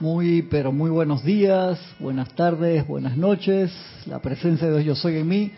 [0.00, 3.70] Muy, pero muy buenos días, buenas tardes, buenas noches.
[4.06, 5.52] La presencia de Dios Yo Soy en mí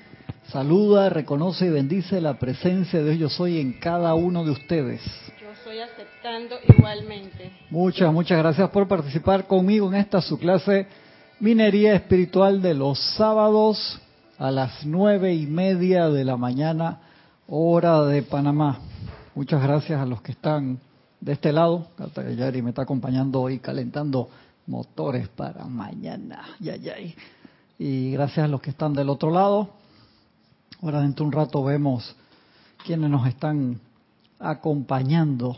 [0.49, 5.01] saluda, reconoce y bendice la presencia de Dios Yo Soy en cada uno de ustedes.
[5.41, 7.53] Yo estoy aceptando igualmente.
[7.71, 10.89] Muchas, muchas gracias por participar conmigo en esta su clase
[11.39, 14.01] Minería Espiritual de los sábados
[14.39, 16.99] a las nueve y media de la mañana,
[17.47, 18.81] hora de Panamá.
[19.37, 20.81] Muchas gracias a los que están
[21.23, 21.87] de este lado.
[22.37, 24.29] Yari me está acompañando hoy calentando
[24.67, 26.45] motores para mañana.
[27.79, 29.71] Y gracias a los que están del otro lado.
[30.83, 32.17] Ahora dentro de un rato vemos
[32.85, 33.81] quienes nos están
[34.41, 35.57] acompañando.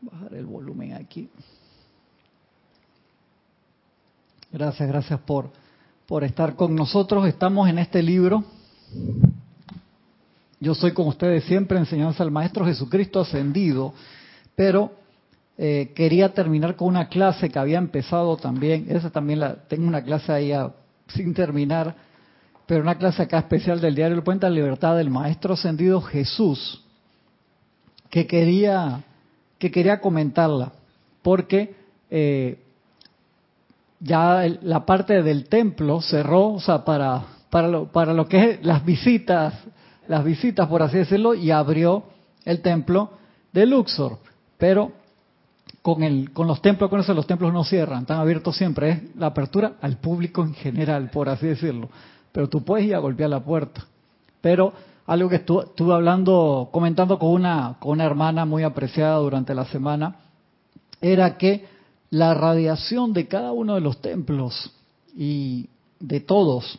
[0.00, 1.30] Bajar el volumen aquí.
[4.50, 5.50] Gracias, gracias por,
[6.06, 7.26] por estar con nosotros.
[7.26, 8.44] Estamos en este libro.
[10.58, 13.92] Yo soy con ustedes siempre enseñanza al Maestro Jesucristo ascendido,
[14.54, 14.92] pero
[15.58, 18.86] eh, quería terminar con una clase que había empezado también.
[18.88, 20.52] Esa también la tengo una clase ahí
[21.08, 21.94] sin terminar,
[22.66, 26.82] pero una clase acá especial del diario El Puente de Libertad del Maestro ascendido Jesús,
[28.08, 29.04] que quería
[29.58, 30.72] que quería comentarla,
[31.22, 31.74] porque
[32.10, 32.58] eh,
[34.00, 38.64] ya la parte del templo cerró, o sea, para, para, lo, para lo que es
[38.64, 39.54] las visitas,
[40.08, 42.04] las visitas, por así decirlo, y abrió
[42.44, 43.10] el templo
[43.52, 44.18] de Luxor.
[44.58, 44.92] Pero
[45.82, 49.16] con, el, con los templos, con eso los templos no cierran, están abiertos siempre, es
[49.16, 51.88] la apertura al público en general, por así decirlo.
[52.32, 53.84] Pero tú puedes ir a golpear la puerta.
[54.40, 54.72] Pero
[55.06, 60.16] algo que estuve, hablando, comentando con una, con una hermana muy apreciada durante la semana,
[61.00, 61.66] era que
[62.10, 64.72] la radiación de cada uno de los templos
[65.16, 65.68] y
[66.00, 66.78] de todos,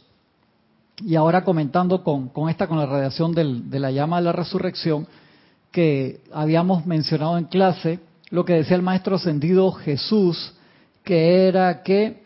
[1.04, 5.08] y ahora comentando con, esta, con la radiación de la llama de la resurrección,
[5.72, 10.54] que habíamos mencionado en clase, lo que decía el maestro ascendido Jesús,
[11.04, 12.24] que era que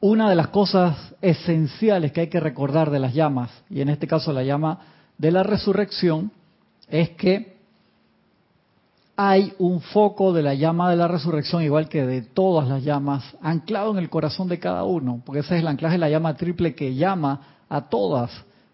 [0.00, 4.06] una de las cosas esenciales que hay que recordar de las llamas, y en este
[4.06, 4.80] caso la llama
[5.18, 6.32] de la resurrección,
[6.88, 7.55] es que
[9.16, 13.24] hay un foco de la llama de la resurrección, igual que de todas las llamas,
[13.40, 16.36] anclado en el corazón de cada uno, porque ese es el anclaje de la llama
[16.36, 18.30] triple que llama a todas,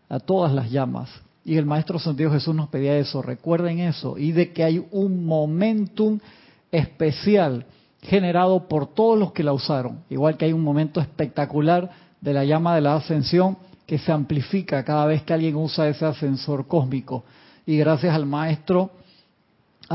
[0.08, 1.08] a todas las llamas.
[1.44, 5.24] Y el Maestro Santiago Jesús nos pedía eso, recuerden eso, y de que hay un
[5.24, 6.18] momentum
[6.72, 7.66] especial
[8.00, 11.88] generado por todos los que la usaron, igual que hay un momento espectacular
[12.20, 16.04] de la llama de la ascensión que se amplifica cada vez que alguien usa ese
[16.04, 17.24] ascensor cósmico.
[17.64, 18.90] Y gracias al Maestro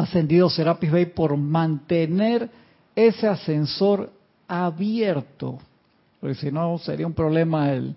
[0.01, 2.49] ascendido Serapis Bay por mantener
[2.95, 4.11] ese ascensor
[4.47, 5.57] abierto,
[6.19, 7.95] porque si no sería un problema el,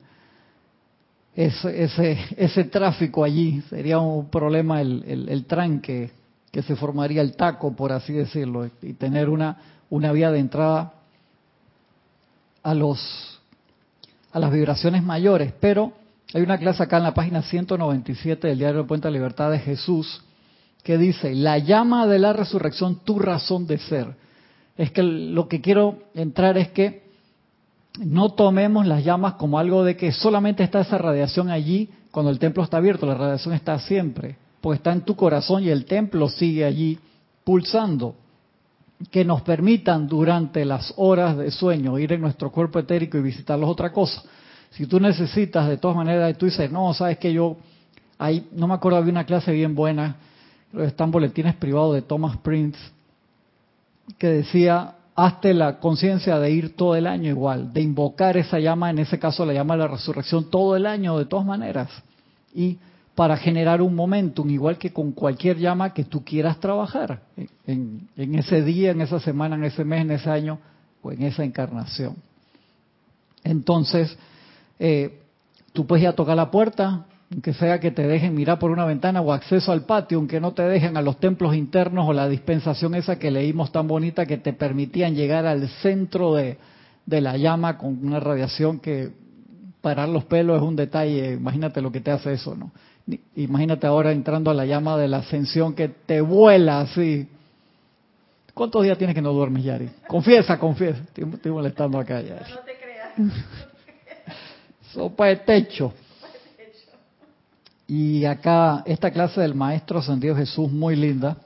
[1.34, 6.10] ese, ese, ese tráfico allí, sería un problema el, el, tranque
[6.50, 9.59] que se formaría el taco, por así decirlo, y tener una,
[9.91, 10.94] una vía de entrada
[12.62, 13.37] a los
[14.33, 15.93] a las vibraciones mayores, pero
[16.33, 19.59] hay una clase acá en la página 197 del diario de Puente de Libertad de
[19.59, 20.22] Jesús
[20.82, 24.16] que dice, la llama de la resurrección, tu razón de ser.
[24.76, 27.02] Es que lo que quiero entrar es que
[27.98, 32.38] no tomemos las llamas como algo de que solamente está esa radiación allí cuando el
[32.38, 36.28] templo está abierto, la radiación está siempre, pues está en tu corazón y el templo
[36.28, 36.98] sigue allí
[37.44, 38.14] pulsando.
[39.10, 43.70] Que nos permitan durante las horas de sueño ir en nuestro cuerpo etérico y visitarlos
[43.70, 44.22] otra cosa.
[44.70, 47.56] Si tú necesitas de todas maneras, tú dices, no, sabes que yo,
[48.18, 50.16] ahí, no me acuerdo, había una clase bien buena
[50.78, 52.78] están boletines privados de Thomas Prince,
[54.19, 58.91] que decía, hazte la conciencia de ir todo el año igual, de invocar esa llama,
[58.91, 61.88] en ese caso la llama de la resurrección, todo el año de todas maneras.
[62.54, 62.78] Y
[63.14, 67.22] para generar un momentum, igual que con cualquier llama que tú quieras trabajar,
[67.66, 70.59] en, en ese día, en esa semana, en ese mes, en ese año
[71.03, 72.16] o en esa encarnación.
[73.44, 74.16] Entonces,
[74.78, 75.20] eh,
[75.72, 78.84] tú puedes ir a tocar la puerta, aunque sea que te dejen mirar por una
[78.84, 82.28] ventana o acceso al patio, aunque no te dejen a los templos internos o la
[82.28, 86.59] dispensación esa que leímos tan bonita que te permitían llegar al centro de,
[87.06, 89.10] la llama con una radiación que
[89.80, 92.72] parar los pelos es un detalle, imagínate lo que te hace eso, ¿no?
[93.36, 97.28] Imagínate ahora entrando a la llama de la ascensión que te vuela así.
[98.54, 99.88] ¿Cuántos días tienes que no duermes, Yari?
[100.06, 101.00] Confiesa, confiesa.
[101.15, 102.53] Estoy, molestando acá, Yari.
[102.53, 103.33] No te creas.
[104.92, 105.92] Sopa de techo.
[107.91, 111.39] Y acá esta clase del Maestro Santiago Jesús, muy linda,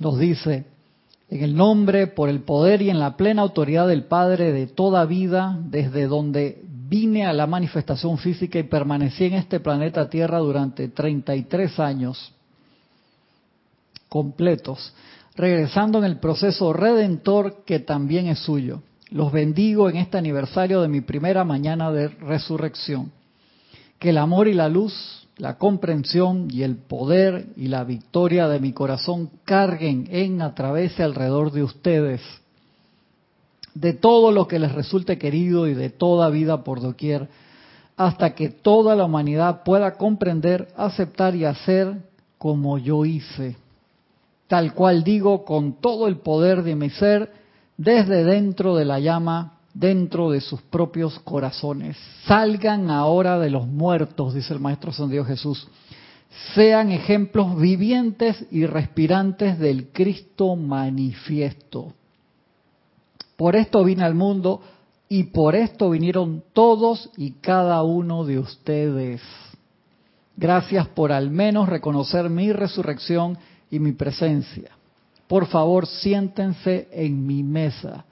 [0.00, 0.64] nos dice,
[1.30, 5.04] en el nombre, por el poder y en la plena autoridad del Padre de toda
[5.04, 10.88] vida, desde donde vine a la manifestación física y permanecí en este planeta Tierra durante
[10.88, 12.32] 33 años
[14.08, 14.94] completos,
[15.36, 18.82] regresando en el proceso redentor que también es suyo.
[19.10, 23.12] Los bendigo en este aniversario de mi primera mañana de resurrección.
[24.04, 28.60] Que el amor y la luz, la comprensión y el poder y la victoria de
[28.60, 32.20] mi corazón carguen en a través y alrededor de ustedes,
[33.72, 37.30] de todo lo que les resulte querido y de toda vida por doquier,
[37.96, 41.96] hasta que toda la humanidad pueda comprender, aceptar y hacer
[42.36, 43.56] como yo hice.
[44.48, 47.32] Tal cual digo, con todo el poder de mi ser,
[47.78, 51.96] desde dentro de la llama, dentro de sus propios corazones.
[52.26, 55.68] Salgan ahora de los muertos, dice el Maestro San Jesús.
[56.54, 61.92] Sean ejemplos vivientes y respirantes del Cristo manifiesto.
[63.36, 64.62] Por esto vine al mundo
[65.08, 69.20] y por esto vinieron todos y cada uno de ustedes.
[70.36, 73.38] Gracias por al menos reconocer mi resurrección
[73.70, 74.70] y mi presencia.
[75.28, 78.04] Por favor, siéntense en mi mesa,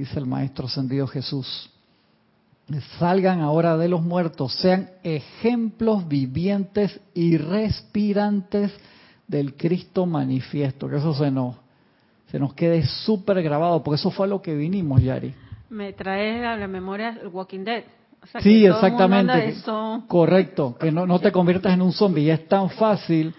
[0.00, 1.70] dice el Maestro Ascendido Jesús.
[2.98, 8.72] Salgan ahora de los muertos, sean ejemplos vivientes y respirantes
[9.26, 10.88] del Cristo manifiesto.
[10.88, 11.56] Que eso se nos,
[12.30, 15.34] se nos quede súper grabado, porque eso fue a lo que vinimos, Yari.
[15.68, 17.84] Me trae a la memoria el Walking Dead.
[18.40, 19.56] sí, exactamente.
[20.06, 22.22] Correcto, que no, no te conviertas en un zombie.
[22.22, 23.34] Y es tan fácil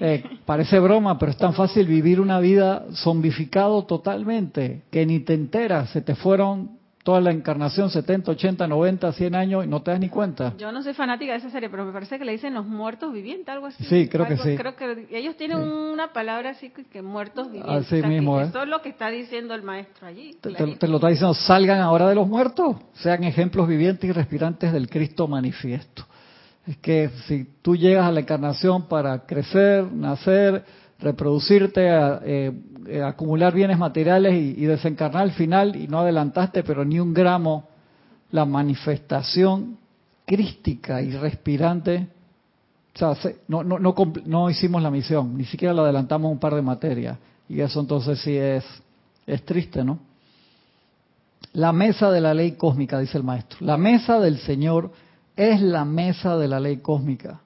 [0.00, 5.34] eh, parece broma, pero es tan fácil vivir una vida zombificado totalmente, que ni te
[5.34, 6.76] enteras, se te fueron
[7.06, 10.54] toda la encarnación, 70, 80, 90, 100 años y no te das ni cuenta.
[10.58, 13.12] Yo no soy fanática de esa serie, pero me parece que le dicen los muertos
[13.12, 13.84] vivientes, algo así.
[13.84, 14.56] Sí, creo que sí.
[14.56, 17.86] Creo que ellos tienen una palabra así que, muertos vivientes.
[17.86, 18.46] Así mismo, ¿eh?
[18.46, 20.36] Eso es lo que está diciendo el maestro allí.
[20.40, 24.72] Te, te, lo está diciendo, salgan ahora de los muertos, sean ejemplos vivientes y respirantes
[24.72, 26.06] del Cristo manifiesto
[26.66, 30.64] es que si tú llegas a la encarnación para crecer, nacer,
[30.98, 32.52] reproducirte, eh,
[32.88, 37.68] eh, acumular bienes materiales y, desencarnar al final y no adelantaste pero ni un gramo
[38.32, 39.78] la manifestación
[40.24, 42.08] crística y respirante,
[43.00, 46.54] o sea, no, no, no, no hicimos la misión, ni siquiera lo adelantamos un par
[46.54, 47.16] de materias
[47.48, 48.64] y eso entonces sí es,
[49.26, 50.00] es triste, ¿no?
[51.52, 54.90] La mesa de la ley cósmica, dice el maestro, la mesa del Señor
[55.36, 57.40] es la mesa de la ley cósmica,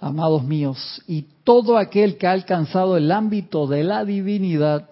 [0.00, 4.88] amados míos, y todo aquel que ha alcanzado el ámbito de la divinidad,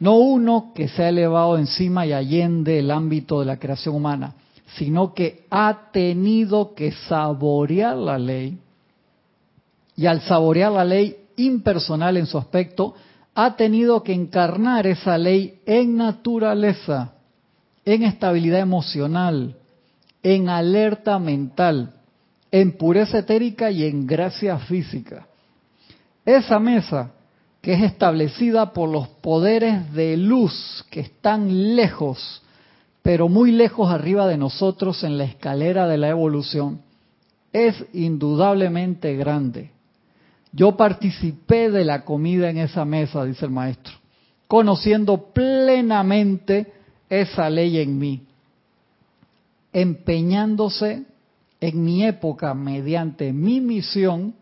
[0.00, 4.34] no uno que se ha elevado encima y allende el ámbito de la creación humana,
[4.76, 8.58] sino que ha tenido que saborear la ley,
[9.96, 12.94] y al saborear la ley impersonal en su aspecto,
[13.34, 17.12] ha tenido que encarnar esa ley en naturaleza,
[17.84, 19.56] en estabilidad emocional,
[20.24, 21.92] en alerta mental,
[22.50, 25.26] en pureza etérica y en gracia física.
[26.24, 27.12] Esa mesa
[27.60, 32.42] que es establecida por los poderes de luz que están lejos,
[33.02, 36.80] pero muy lejos arriba de nosotros en la escalera de la evolución,
[37.52, 39.70] es indudablemente grande.
[40.52, 43.92] Yo participé de la comida en esa mesa, dice el maestro,
[44.46, 46.72] conociendo plenamente
[47.10, 48.26] esa ley en mí
[49.74, 51.04] empeñándose
[51.60, 54.34] en mi época mediante mi misión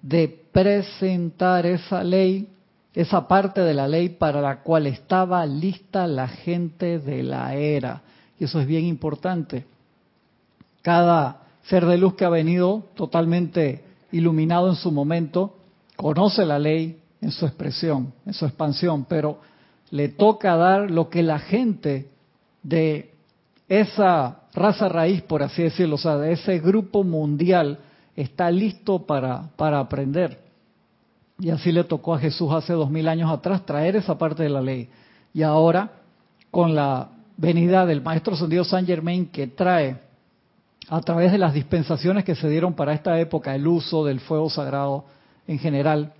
[0.00, 2.48] de presentar esa ley,
[2.94, 8.02] esa parte de la ley para la cual estaba lista la gente de la era.
[8.40, 9.66] Y eso es bien importante.
[10.80, 15.56] Cada ser de luz que ha venido totalmente iluminado en su momento,
[15.96, 19.38] conoce la ley en su expresión, en su expansión, pero
[19.90, 22.08] le toca dar lo que la gente
[22.62, 23.12] de
[23.68, 27.78] esa raza raíz, por así decirlo, o sea, de ese grupo mundial,
[28.16, 30.38] está listo para, para aprender.
[31.38, 34.48] Y así le tocó a Jesús hace dos mil años atrás traer esa parte de
[34.50, 34.88] la ley.
[35.34, 35.90] Y ahora,
[36.50, 39.96] con la venida del Maestro Sendido San Germain, que trae
[40.88, 44.50] a través de las dispensaciones que se dieron para esta época, el uso del fuego
[44.50, 45.04] sagrado
[45.46, 46.12] en general,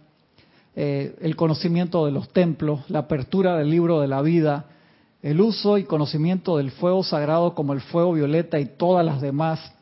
[0.74, 4.64] eh, el conocimiento de los templos, la apertura del libro de la vida,
[5.22, 9.72] el uso y conocimiento del fuego sagrado como el fuego violeta y todas las demás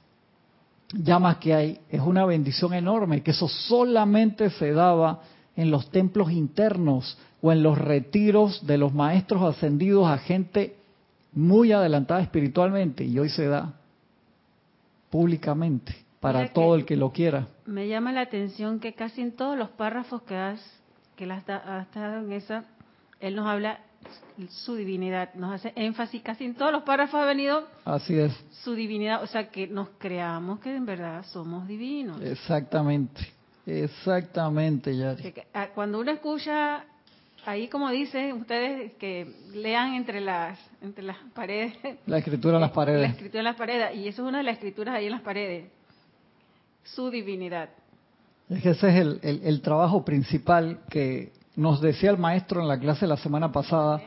[0.93, 5.23] llamas que hay es una bendición enorme, que eso solamente se daba
[5.57, 10.77] en los templos internos o en los retiros de los maestros ascendidos a gente
[11.33, 13.75] muy adelantada espiritualmente y hoy se da
[15.11, 17.49] públicamente para todo el que lo quiera.
[17.65, 20.61] Me llama la atención que casi en todos los párrafos que has
[21.17, 22.65] que las has dado en esa
[23.21, 23.81] él nos habla
[24.49, 25.35] su divinidad.
[25.35, 28.33] Nos hace énfasis, casi en todos los párrafos ha venido Así es.
[28.62, 32.21] su divinidad, o sea, que nos creamos que en verdad somos divinos.
[32.23, 33.21] Exactamente,
[33.66, 35.16] exactamente, ya.
[35.52, 36.85] Ah, cuando uno escucha
[37.47, 41.73] ahí como dicen ustedes que lean entre las entre las paredes
[42.04, 44.45] la escritura en las paredes la escritura en las paredes y eso es una de
[44.45, 45.71] las escrituras ahí en las paredes
[46.85, 47.71] su divinidad
[48.50, 52.79] es que ese es el, el, trabajo principal que nos decía el maestro en la
[52.79, 54.00] clase la semana pasada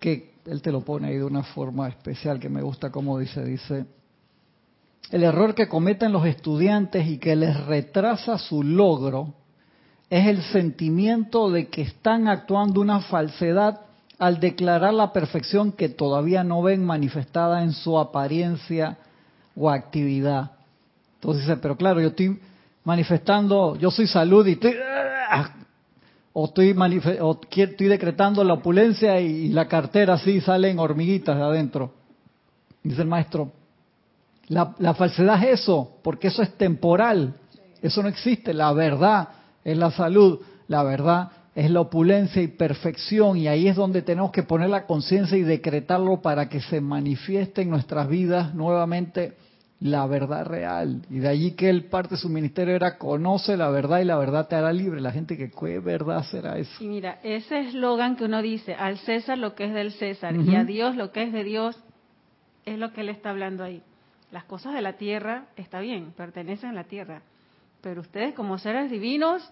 [0.00, 3.44] que él te lo pone ahí de una forma especial que me gusta como dice
[3.44, 3.86] dice
[5.12, 9.34] el error que cometen los estudiantes y que les retrasa su logro
[10.10, 13.82] es el sentimiento de que están actuando una falsedad
[14.18, 18.98] al declarar la perfección que todavía no ven manifestada en su apariencia
[19.54, 20.52] o actividad.
[21.16, 22.40] Entonces dice, pero claro, yo estoy
[22.82, 24.74] manifestando, yo soy salud y estoy,
[26.38, 26.76] o estoy,
[27.20, 31.94] o estoy decretando la opulencia y la cartera así salen hormiguitas de adentro.
[32.82, 33.52] Dice el maestro,
[34.48, 37.32] la, la falsedad es eso, porque eso es temporal,
[37.80, 39.30] eso no existe, la verdad
[39.64, 44.30] es la salud, la verdad es la opulencia y perfección y ahí es donde tenemos
[44.30, 49.38] que poner la conciencia y decretarlo para que se manifieste en nuestras vidas nuevamente
[49.80, 51.02] la verdad real.
[51.10, 54.16] Y de allí que el parte de su ministerio era conoce la verdad y la
[54.16, 55.00] verdad te hará libre.
[55.00, 56.82] La gente que qué verdad será eso.
[56.82, 60.54] Y mira, ese eslogan que uno dice, al César lo que es del César y
[60.56, 61.78] a Dios lo que es de Dios,
[62.64, 63.82] es lo que él está hablando ahí.
[64.32, 67.22] Las cosas de la tierra, está bien, pertenecen a la tierra,
[67.80, 69.48] pero ustedes como seres divinos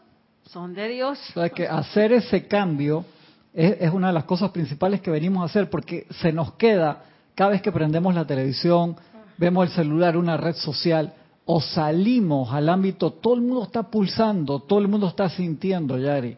[0.46, 1.18] son de Dios.
[1.36, 3.04] O que hacer ese cambio
[3.52, 7.04] es, una de las cosas principales que venimos a hacer porque se nos queda
[7.34, 8.96] cada vez que prendemos la televisión,
[9.36, 11.14] vemos el celular, una red social
[11.46, 16.36] o salimos al ámbito, todo el mundo está pulsando, todo el mundo está sintiendo, Yari.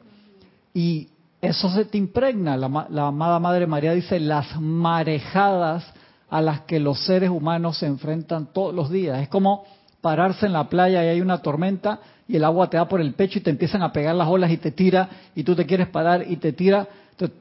[0.75, 1.09] Y
[1.41, 2.57] eso se te impregna.
[2.57, 5.87] La, la amada Madre María dice las marejadas
[6.29, 9.23] a las que los seres humanos se enfrentan todos los días.
[9.23, 9.65] Es como
[10.01, 13.15] pararse en la playa y hay una tormenta y el agua te da por el
[13.15, 15.89] pecho y te empiezan a pegar las olas y te tira y tú te quieres
[15.89, 16.89] parar y te tira.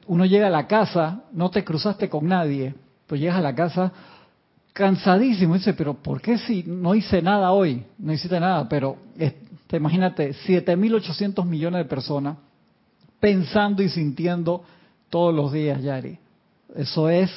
[0.06, 2.74] Uno llega a la casa, no te cruzaste con nadie,
[3.06, 3.92] pues llegas a la casa
[4.76, 7.82] cansadísimo dice, pero ¿por qué si no hice nada hoy?
[7.98, 8.98] No hiciste nada, pero
[9.66, 12.36] te imagínate, 7.800 millones de personas
[13.18, 14.64] pensando y sintiendo
[15.08, 16.18] todos los días, Yari.
[16.74, 17.30] Eso es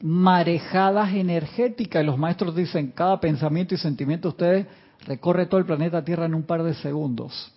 [0.00, 2.04] marejadas energéticas.
[2.04, 4.66] Y los maestros dicen, cada pensamiento y sentimiento de ustedes
[5.04, 7.52] recorre todo el planeta Tierra en un par de segundos.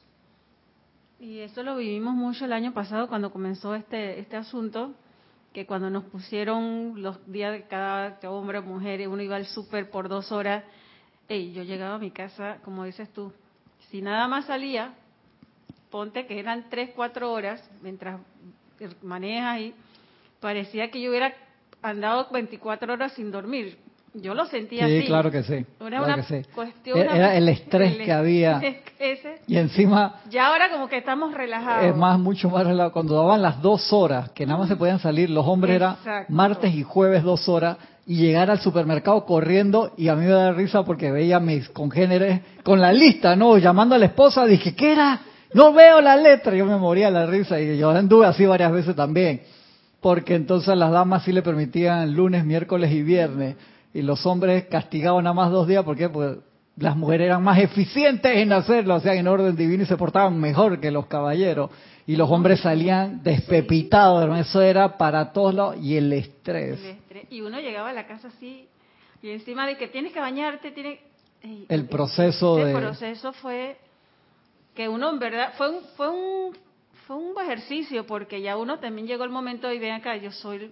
[1.19, 4.95] Y eso lo vivimos mucho el año pasado cuando comenzó este, este asunto,
[5.53, 9.89] que cuando nos pusieron los días de cada hombre o mujer, uno iba al súper
[9.89, 10.63] por dos horas,
[11.27, 13.33] y yo llegaba a mi casa, como dices tú,
[13.89, 14.93] si nada más salía,
[15.89, 18.19] ponte que eran tres, cuatro horas, mientras
[19.01, 19.75] manejas y
[20.39, 21.33] parecía que yo hubiera
[21.81, 23.77] andado 24 horas sin dormir.
[24.13, 25.07] Yo lo sentía sí, así.
[25.07, 25.65] claro que sí.
[25.79, 26.99] Era una cuestión.
[26.99, 28.61] Era, el estrés que había.
[29.47, 30.21] Y encima.
[30.29, 31.85] Ya ahora como que estamos relajados.
[31.85, 32.91] Es más, mucho más relajado.
[32.91, 35.97] Cuando daban las dos horas, que nada más se podían salir, los hombres era
[36.29, 40.51] martes y jueves dos horas, y llegar al supermercado corriendo, y a mí me da
[40.51, 43.57] risa porque veía a mis congéneres con la lista, ¿no?
[43.57, 45.19] Llamando a la esposa, dije, ¿qué era?
[45.53, 46.55] No veo la letra.
[46.55, 49.41] Yo me moría la risa, y yo anduve así varias veces también.
[49.99, 53.55] Porque entonces las damas sí le permitían lunes, miércoles y viernes
[53.93, 56.37] y los hombres castigaban nada más dos días porque pues
[56.77, 60.39] las mujeres eran más eficientes en hacerlo, o sea, en orden divino y se portaban
[60.39, 61.69] mejor que los caballeros.
[62.07, 65.77] Y los hombres salían despepitados, eso era para todos los...
[65.77, 66.79] y el estrés.
[67.29, 68.67] Y uno llegaba a la casa así,
[69.21, 70.99] y encima de que tienes que bañarte, tiene...
[71.69, 72.71] el proceso de...
[72.71, 73.77] El proceso fue
[74.73, 76.57] que uno en verdad, fue un, fue un,
[77.05, 80.71] fue un ejercicio, porque ya uno también llegó el momento y ven acá, yo soy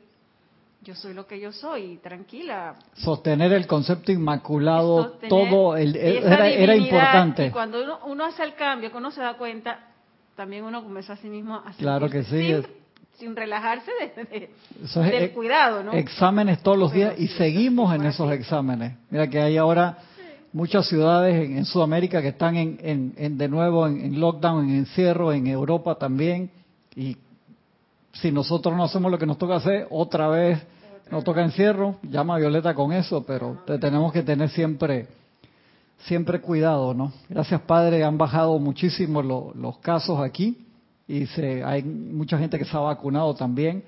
[0.81, 2.75] yo soy lo que yo soy, tranquila.
[2.93, 7.47] Sostener el concepto inmaculado, todo el, era, importante.
[7.47, 9.79] Y cuando uno, hace el cambio, que uno se da cuenta,
[10.35, 12.55] también uno comienza a sí mismo a Claro que sí.
[13.17, 14.49] Sin, relajarse de,
[15.11, 15.91] del cuidado, ¿no?
[15.91, 18.93] Exámenes todos los días y seguimos en esos exámenes.
[19.09, 19.97] Mira que hay ahora
[20.53, 25.47] muchas ciudades en, Sudamérica que están en, en de nuevo en, lockdown, en encierro, en
[25.47, 26.49] Europa también.
[26.95, 27.17] Y
[28.13, 30.59] si nosotros no hacemos lo que nos toca hacer, otra vez
[31.11, 35.07] nos toca encierro, llama a Violeta con eso, pero tenemos que tener siempre
[35.99, 37.11] siempre cuidado, ¿no?
[37.27, 40.65] Gracias Padre, han bajado muchísimo los casos aquí
[41.07, 43.83] y se, hay mucha gente que se ha vacunado también,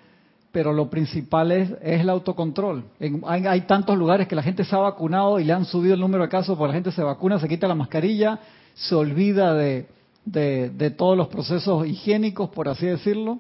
[0.51, 2.84] pero lo principal es, el autocontrol.
[3.00, 6.01] hay, hay, tantos lugares que la gente se ha vacunado y le han subido el
[6.01, 8.40] número de casos, porque la gente se vacuna, se quita la mascarilla,
[8.74, 9.88] se olvida de,
[10.25, 13.40] de todos los procesos higiénicos, por así decirlo,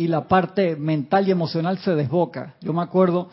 [0.00, 2.54] y la parte mental y emocional se desboca.
[2.62, 3.28] Yo me acuerdo,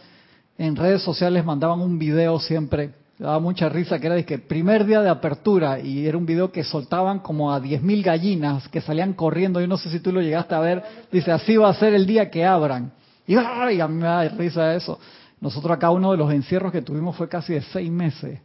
[0.57, 4.85] en redes sociales mandaban un video siempre daba mucha risa, que era de que primer
[4.85, 9.13] día de apertura y era un video que soltaban como a 10.000 gallinas que salían
[9.13, 9.61] corriendo.
[9.61, 10.83] Yo no sé si tú lo llegaste a ver.
[11.09, 12.91] Dice, así va a ser el día que abran.
[13.25, 13.79] Y, ¡ay!
[13.79, 14.99] a mí me da risa eso.
[15.39, 18.41] Nosotros acá uno de los encierros que tuvimos fue casi de seis meses.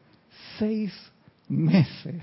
[0.60, 0.94] Seis
[1.48, 2.22] meses.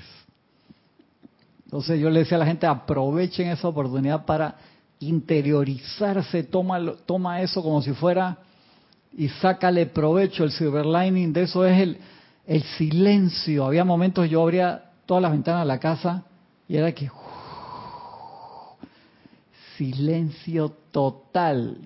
[1.66, 4.56] Entonces yo le decía a la gente, aprovechen esa oportunidad para
[5.00, 8.38] interiorizarse, toma, toma eso como si fuera
[9.14, 10.44] y sácale provecho.
[10.44, 11.98] El silver lining de eso es el,
[12.46, 13.66] el silencio.
[13.66, 16.24] Había momentos yo abría todas las ventanas de la casa
[16.68, 17.10] y era que
[19.78, 21.78] silencio total.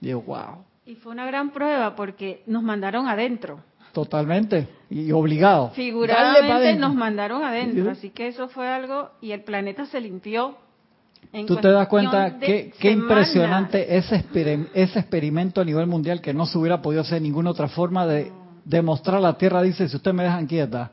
[0.00, 0.64] Y wow.
[0.86, 3.60] Y fue una gran prueba porque nos mandaron adentro.
[3.92, 5.70] Totalmente, y obligado.
[5.70, 10.56] Figuradamente nos mandaron adentro, así que eso fue algo, y el planeta se limpió.
[11.32, 14.24] En Tú te das cuenta qué, qué impresionante ese,
[14.74, 18.06] ese experimento a nivel mundial que no se hubiera podido hacer de ninguna otra forma
[18.06, 18.30] de
[18.64, 19.62] demostrar la Tierra.
[19.62, 20.90] Dice, si ustedes me dejan quieta,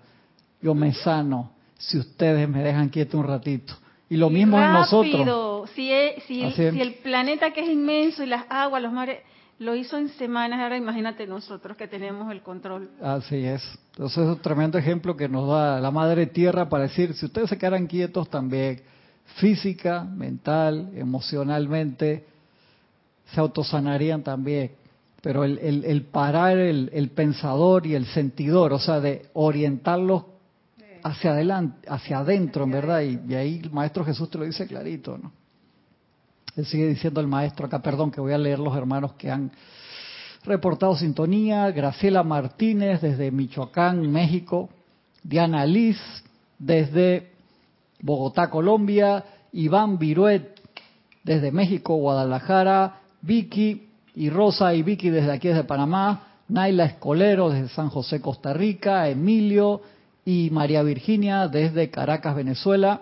[0.61, 3.73] yo me sano, si ustedes me dejan quieta un ratito.
[4.09, 5.69] Y lo mismo en nosotros.
[5.75, 5.91] Si,
[6.25, 9.19] si, si el planeta que es inmenso y las aguas, los mares
[9.59, 12.89] lo hizo en semanas, ahora imagínate nosotros que tenemos el control.
[13.01, 13.61] Así es.
[13.91, 17.49] Entonces es un tremendo ejemplo que nos da la Madre Tierra para decir, si ustedes
[17.49, 18.81] se quedaran quietos también,
[19.35, 22.25] física, mental, emocionalmente,
[23.33, 24.71] se autosanarían también.
[25.21, 30.23] Pero el, el, parar el, el, pensador y el sentidor, o sea, de orientarlos
[31.03, 34.65] hacia adelante, hacia adentro, en verdad, y, y ahí el Maestro Jesús te lo dice
[34.65, 35.31] clarito, ¿no?
[36.65, 39.51] sigue diciendo el maestro acá, perdón, que voy a leer los hermanos que han
[40.43, 41.71] reportado sintonía.
[41.71, 44.69] Graciela Martínez desde Michoacán, México.
[45.23, 45.97] Diana Liz
[46.57, 47.31] desde
[48.01, 49.23] Bogotá, Colombia.
[49.51, 50.59] Iván Viruet
[51.23, 53.01] desde México, Guadalajara.
[53.21, 56.23] Vicky y Rosa y Vicky desde aquí, desde Panamá.
[56.47, 59.07] Naila Escolero desde San José, Costa Rica.
[59.09, 59.81] Emilio
[60.25, 63.01] y María Virginia desde Caracas, Venezuela.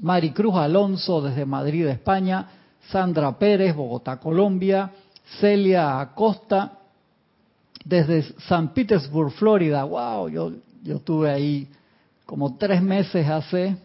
[0.00, 2.48] Maricruz Alonso desde Madrid, España.
[2.90, 4.90] Sandra Pérez, Bogotá, Colombia,
[5.40, 6.78] Celia Acosta,
[7.84, 9.84] desde San Petersburg, Florida.
[9.84, 11.68] Wow, yo, yo estuve ahí
[12.24, 13.76] como tres meses hace,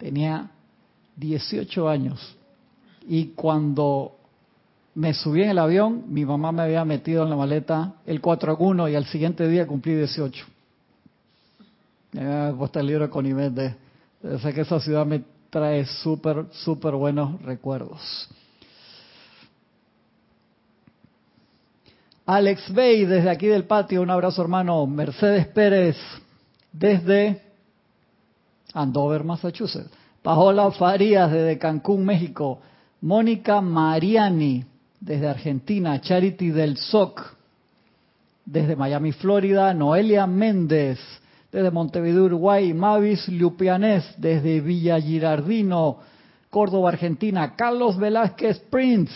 [0.00, 0.50] tenía
[1.16, 2.36] 18 años.
[3.06, 4.16] Y cuando
[4.94, 8.56] me subí en el avión, mi mamá me había metido en la maleta el 4
[8.58, 10.44] 1 y al siguiente día cumplí 18.
[12.12, 13.50] Me había puesto el libro de,
[14.22, 18.28] de que esa ciudad me trae súper, súper buenos recuerdos.
[22.24, 24.86] Alex Bay, desde aquí del patio, un abrazo hermano.
[24.86, 25.96] Mercedes Pérez,
[26.72, 27.49] desde
[28.74, 29.90] Andover, Massachusetts.
[30.22, 32.60] Paola Farías, desde Cancún, México.
[33.00, 34.64] Mónica Mariani,
[35.00, 36.00] desde Argentina.
[36.00, 37.20] Charity del SOC,
[38.44, 39.72] desde Miami, Florida.
[39.74, 40.98] Noelia Méndez,
[41.52, 45.98] desde Montevideo, Uruguay, Mavis Lupianés, desde Villa Girardino,
[46.48, 49.12] Córdoba, Argentina, Carlos Velázquez Prince,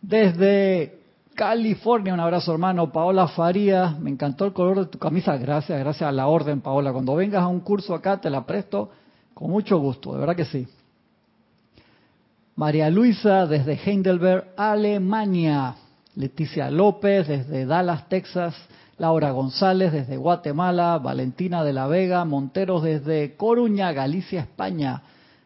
[0.00, 0.95] desde
[1.36, 6.08] California, un abrazo hermano, Paola Faría, me encantó el color de tu camisa, gracias, gracias
[6.08, 8.90] a la orden Paola, cuando vengas a un curso acá te la presto
[9.34, 10.66] con mucho gusto, de verdad que sí.
[12.56, 15.74] María Luisa desde Heidelberg, Alemania,
[16.14, 18.56] Leticia López desde Dallas, Texas,
[18.96, 25.02] Laura González desde Guatemala, Valentina de la Vega, Monteros desde Coruña, Galicia, España,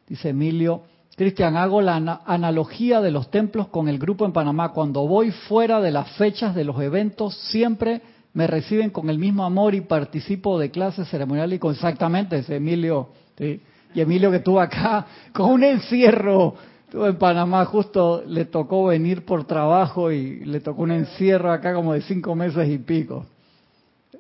[0.07, 0.83] dice Emilio.
[1.21, 4.73] Cristian, hago la analogía de los templos con el grupo en Panamá.
[4.73, 8.01] Cuando voy fuera de las fechas de los eventos, siempre
[8.33, 12.57] me reciben con el mismo amor y participo de clases ceremoniales y con exactamente ese
[12.57, 13.11] Emilio.
[13.39, 15.05] Y Emilio que estuvo acá
[15.35, 16.55] con un encierro.
[16.87, 21.75] Estuvo en Panamá, justo le tocó venir por trabajo y le tocó un encierro acá
[21.75, 23.27] como de cinco meses y pico.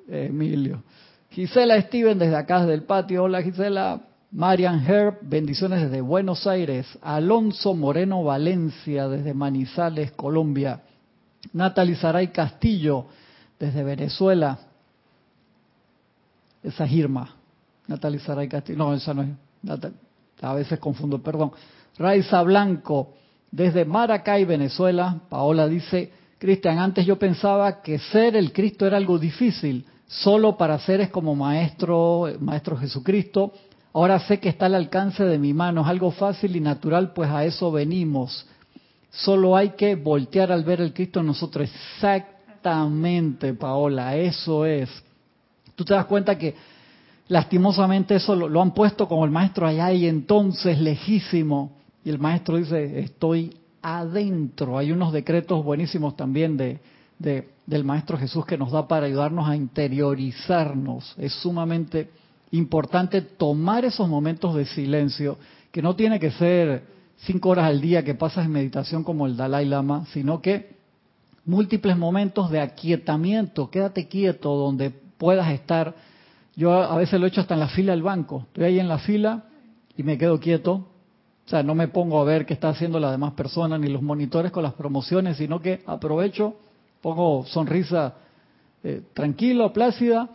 [0.06, 0.82] Emilio.
[1.30, 3.22] Gisela Steven desde acá, desde el patio.
[3.22, 4.02] Hola Gisela.
[4.32, 6.86] Marian Herb, bendiciones desde Buenos Aires.
[7.02, 10.82] Alonso Moreno Valencia desde Manizales, Colombia.
[11.52, 13.06] Natalie Saray Castillo
[13.58, 14.58] desde Venezuela.
[16.62, 17.34] Esa es Irma.
[17.88, 18.78] Natalie Saray Castillo.
[18.78, 19.30] No, esa no es.
[20.42, 21.50] A veces confundo, perdón.
[21.98, 23.14] Raiza Blanco
[23.50, 25.22] desde Maracay, Venezuela.
[25.28, 30.78] Paola dice, Cristian, antes yo pensaba que ser el Cristo era algo difícil solo para
[30.78, 33.52] seres como Maestro, Maestro Jesucristo.
[33.92, 37.28] Ahora sé que está al alcance de mi mano, es algo fácil y natural, pues
[37.30, 38.46] a eso venimos.
[39.10, 41.68] Solo hay que voltear al ver el Cristo en nosotros.
[41.68, 44.88] Exactamente, Paola, eso es.
[45.74, 46.54] Tú te das cuenta que
[47.26, 51.72] lastimosamente eso lo, han puesto como el maestro allá y entonces lejísimo.
[52.04, 54.78] Y el maestro dice, estoy adentro.
[54.78, 56.80] Hay unos decretos buenísimos también de,
[57.18, 61.14] del Maestro Jesús que nos da para ayudarnos a interiorizarnos.
[61.18, 62.10] Es sumamente
[62.52, 65.38] importante tomar esos momentos de silencio,
[65.70, 66.84] que no tiene que ser
[67.18, 70.76] cinco horas al día que pasas en meditación como el Dalai Lama, sino que
[71.44, 75.94] múltiples momentos de aquietamiento, quédate quieto donde puedas estar.
[76.56, 78.44] Yo a veces lo he hecho hasta en la fila del banco.
[78.48, 79.44] Estoy ahí en la fila
[79.96, 80.86] y me quedo quieto.
[81.46, 84.02] O sea, no me pongo a ver qué está haciendo las demás personas ni los
[84.02, 86.54] monitores con las promociones, sino que aprovecho,
[87.00, 88.14] pongo sonrisa
[88.84, 90.30] eh, tranquila, plácida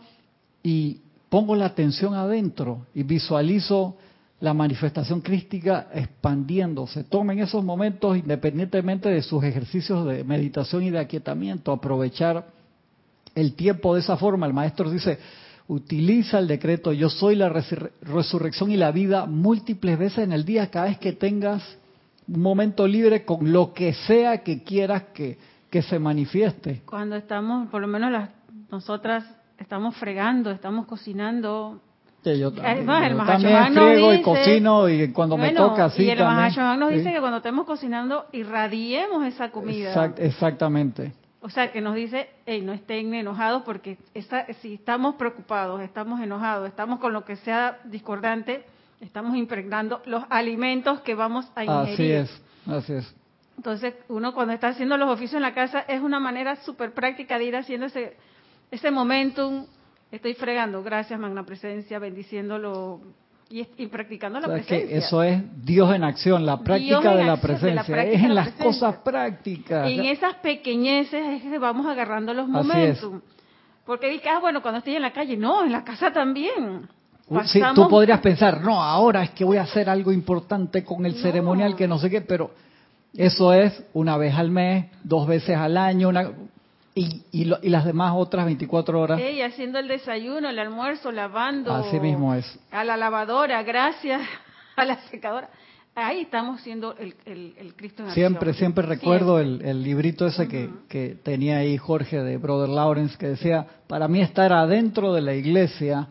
[0.62, 3.96] y pongo la atención adentro y visualizo
[4.40, 7.04] la manifestación crística expandiéndose.
[7.04, 12.46] Tomen esos momentos independientemente de sus ejercicios de meditación y de aquietamiento, aprovechar
[13.34, 14.46] el tiempo de esa forma.
[14.46, 15.18] El maestro dice,
[15.68, 17.48] utiliza el decreto yo soy la
[18.02, 21.62] resurrección y la vida múltiples veces en el día, cada vez que tengas
[22.28, 25.38] un momento libre con lo que sea que quieras que,
[25.70, 26.82] que se manifieste.
[26.84, 28.30] Cuando estamos, por lo menos las,
[28.70, 29.24] nosotras
[29.58, 31.80] estamos fregando, estamos cocinando,
[32.34, 37.12] yo también, friego y cocino y cuando me toca así Y el también, nos dice
[37.12, 40.12] que cuando estemos cocinando irradiemos esa comida.
[40.16, 41.12] exactamente.
[41.40, 43.98] O sea, que nos dice, hey, no estén enojados porque
[44.60, 48.64] si estamos preocupados, estamos enojados, estamos con lo que sea discordante,
[49.00, 51.92] estamos impregnando los alimentos que vamos a ingerir.
[51.92, 53.14] Así es, así es.
[53.56, 57.38] Entonces, uno cuando está haciendo los oficios en la casa es una manera súper práctica
[57.38, 58.16] de ir haciendo ese,
[58.70, 59.66] ese momentum
[60.10, 63.00] Estoy fregando, gracias Magna Presencia, bendiciéndolo
[63.50, 64.96] y, practicando la presencia.
[64.96, 69.88] eso es Dios en acción, la práctica de la presencia, es en las cosas prácticas.
[69.88, 73.20] en esas pequeñeces es que vamos agarrando los momentos.
[73.84, 76.88] Porque dije, ah, bueno, cuando estoy en la calle, no, en la casa también.
[77.44, 81.14] Sí, tú podrías pensar, no, ahora es que voy a hacer algo importante con el
[81.16, 82.50] ceremonial que no sé qué, pero
[83.14, 86.32] eso es una vez al mes, dos veces al año, una,
[86.98, 89.20] y, y, las demás otras 24 horas.
[89.20, 91.70] Sí, haciendo el desayuno, el almuerzo, lavando.
[91.70, 92.58] Así mismo es.
[92.70, 94.22] A la lavadora, gracias
[94.76, 95.50] a la secadora.
[95.94, 100.70] Ahí estamos siendo el, el, Cristo en Siempre, siempre recuerdo El, el, librito ese que,
[100.88, 105.34] que tenía ahí Jorge de Brother Lawrence, que decía, para mí estar adentro de la
[105.34, 106.08] iglesia,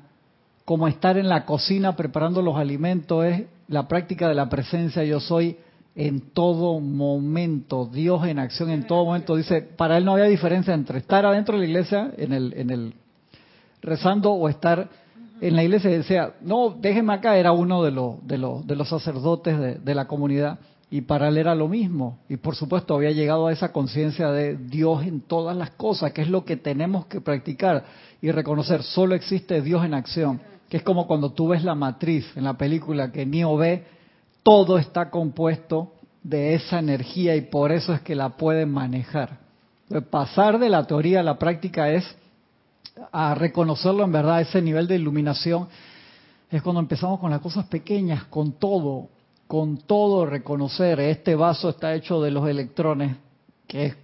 [0.65, 5.19] como estar en la cocina preparando los alimentos, es la práctica de la presencia, yo
[5.19, 5.57] soy
[5.95, 9.35] en todo momento, Dios en acción en todo momento.
[9.35, 12.69] Dice, para él no había diferencia entre estar adentro de la iglesia, en el, en
[12.69, 12.93] el
[13.81, 14.89] rezando, o estar
[15.39, 15.89] en la iglesia.
[15.89, 19.95] Decía, no, déjeme acá, era uno de los, de los, de los sacerdotes de, de
[19.95, 20.59] la comunidad.
[20.91, 22.19] Y para él era lo mismo.
[22.27, 26.21] Y por supuesto había llegado a esa conciencia de Dios en todas las cosas, que
[26.21, 27.85] es lo que tenemos que practicar
[28.21, 28.83] y reconocer.
[28.83, 30.41] Solo existe Dios en acción.
[30.69, 33.94] Que es como cuando tú ves la matriz en la película que Neo ve
[34.45, 39.39] todo está compuesto de esa energía y por eso es que la pueden manejar.
[40.11, 42.15] Pasar de la teoría a la práctica es
[43.11, 45.67] a reconocerlo en verdad, ese nivel de iluminación.
[46.51, 49.09] Es cuando empezamos con las cosas pequeñas, con todo,
[49.47, 53.17] con todo reconocer, este vaso está hecho de los electrones,
[53.65, 53.95] que es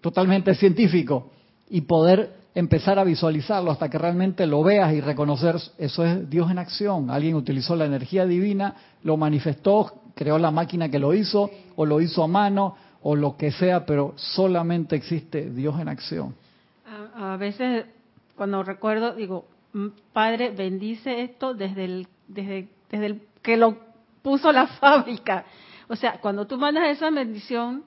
[0.00, 1.32] totalmente científico,
[1.68, 6.50] y poder empezar a visualizarlo hasta que realmente lo veas y reconocer, eso es Dios
[6.50, 7.10] en acción.
[7.10, 12.00] Alguien utilizó la energía divina, lo manifestó, creó la máquina que lo hizo, o lo
[12.00, 16.34] hizo a mano, o lo que sea, pero solamente existe Dios en acción.
[17.16, 17.86] A, veces,
[18.36, 23.76] cuando recuerdo, digo, mm, Padre, bendice esto desde el, desde, desde el que lo
[24.22, 25.44] puso la fábrica.
[25.88, 27.84] O sea, cuando tú mandas esa bendición,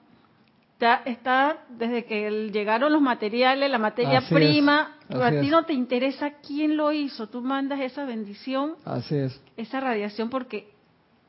[0.76, 6.32] Está, está, desde que llegaron los materiales, la materia prima, a ti no te interesa
[6.46, 9.40] quién lo hizo, tú mandas esa bendición, así es.
[9.56, 10.68] esa radiación porque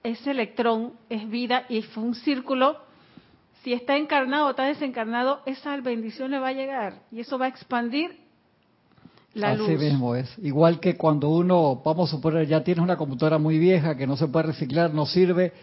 [0.03, 2.75] ese electrón es vida y fue un círculo.
[3.63, 7.45] Si está encarnado o está desencarnado, esa bendición le va a llegar y eso va
[7.45, 8.17] a expandir
[9.33, 9.79] la Así luz.
[9.81, 10.29] mismo es.
[10.39, 14.17] Igual que cuando uno, vamos a suponer, ya tienes una computadora muy vieja que no
[14.17, 15.53] se puede reciclar, no sirve,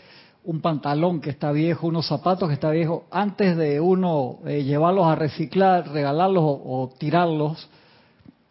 [0.45, 5.07] un pantalón que está viejo, unos zapatos que está viejo, antes de uno eh, llevarlos
[5.07, 7.69] a reciclar, regalarlos o, tirarlos,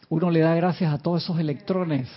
[0.09, 2.09] uno le da gracias a todos esos electrones.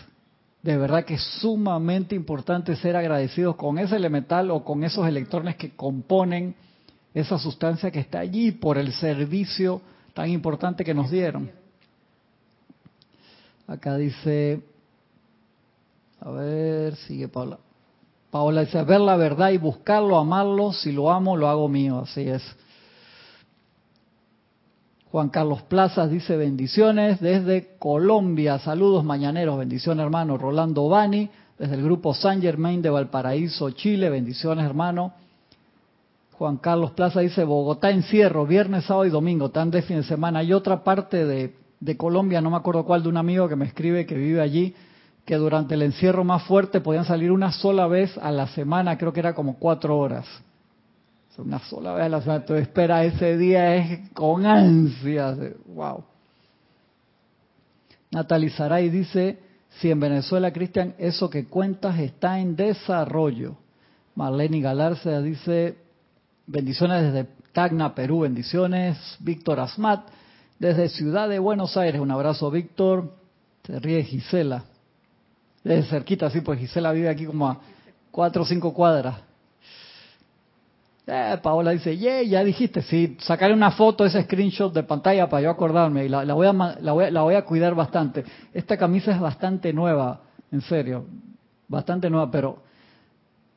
[0.62, 5.56] De verdad que es sumamente importante ser agradecidos con ese elemental o con esos electrones
[5.56, 6.54] que componen
[7.14, 9.80] esa sustancia que está allí por el servicio
[10.14, 11.50] tan importante que nos dieron.
[13.66, 14.62] Acá dice,
[16.20, 17.58] a ver, sigue Paula.
[18.36, 22.28] Paola dice, ver la verdad y buscarlo, amarlo, si lo amo, lo hago mío, así
[22.28, 22.42] es.
[25.10, 30.36] Juan Carlos Plazas dice bendiciones desde Colombia, saludos mañaneros, bendiciones hermano.
[30.36, 35.14] Rolando Bani, desde el grupo San Germain de Valparaíso, Chile, bendiciones hermano.
[36.32, 40.40] Juan Carlos Plaza dice, Bogotá encierro, viernes, sábado y domingo, tan de fin de semana.
[40.40, 43.64] Hay otra parte de, de Colombia, no me acuerdo cuál, de un amigo que me
[43.64, 44.74] escribe que vive allí,
[45.26, 49.12] que durante el encierro más fuerte podían salir una sola vez a la semana, creo
[49.12, 50.24] que era como cuatro horas.
[51.36, 52.46] Una sola vez a la semana.
[52.46, 55.36] Tú espera ese día es con ansias.
[55.66, 56.04] Wow.
[58.10, 59.38] Natalie Saray dice,
[59.80, 63.56] si en Venezuela, Cristian, eso que cuentas está en desarrollo.
[64.14, 65.76] Marlene Galarza dice,
[66.46, 68.96] bendiciones desde Tacna, Perú, bendiciones.
[69.18, 70.08] Víctor Asmat,
[70.58, 73.12] desde Ciudad de Buenos Aires, un abrazo Víctor.
[73.64, 74.64] Se ríe Gisela.
[75.66, 77.58] Desde cerquita, sí, pues Gisela vive aquí como a
[78.12, 79.16] cuatro o cinco cuadras.
[81.04, 85.42] Eh, Paola dice, yeah, ya dijiste, sí, sacaré una foto, ese screenshot de pantalla para
[85.42, 88.24] yo acordarme y la, voy a, la, voy la voy a cuidar bastante.
[88.54, 90.20] Esta camisa es bastante nueva,
[90.52, 91.04] en serio,
[91.66, 92.62] bastante nueva, pero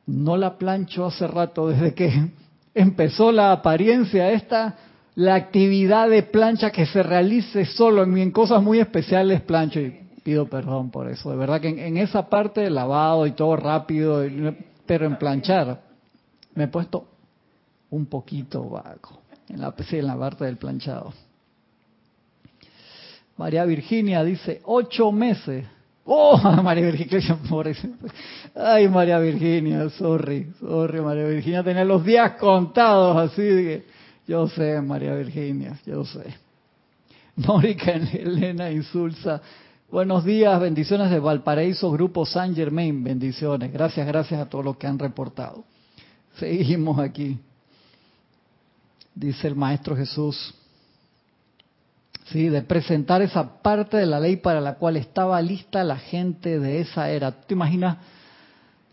[0.07, 2.11] no la plancho hace rato, desde que
[2.73, 4.77] empezó la apariencia esta,
[5.13, 10.08] la actividad de plancha que se realice solo en, en cosas muy especiales plancho y
[10.23, 11.31] pido perdón por eso.
[11.31, 14.23] De verdad que en, esa parte de lavado y todo rápido,
[14.85, 15.81] pero en planchar
[16.55, 17.07] me he puesto
[17.89, 19.71] un poquito vago en la,
[20.17, 21.13] parte del planchado.
[23.37, 25.65] María Virginia dice, ocho meses.
[26.05, 27.37] Oh, María Virginia,
[28.55, 33.85] Ay, María Virginia, sorry, sorry, María Virginia tenía los días contados, así que
[34.27, 36.23] yo sé, María Virginia, yo sé.
[37.35, 39.41] Mónica Elena Insulsa,
[39.91, 43.71] buenos días, bendiciones de Valparaíso, Grupo San Germain, bendiciones.
[43.73, 45.63] Gracias, gracias a todos los que han reportado.
[46.37, 47.39] Seguimos aquí
[49.15, 50.53] dice el Maestro Jesús,
[52.31, 52.47] ¿sí?
[52.47, 56.79] de presentar esa parte de la ley para la cual estaba lista la gente de
[56.79, 57.31] esa era.
[57.31, 57.97] ¿Tú te imaginas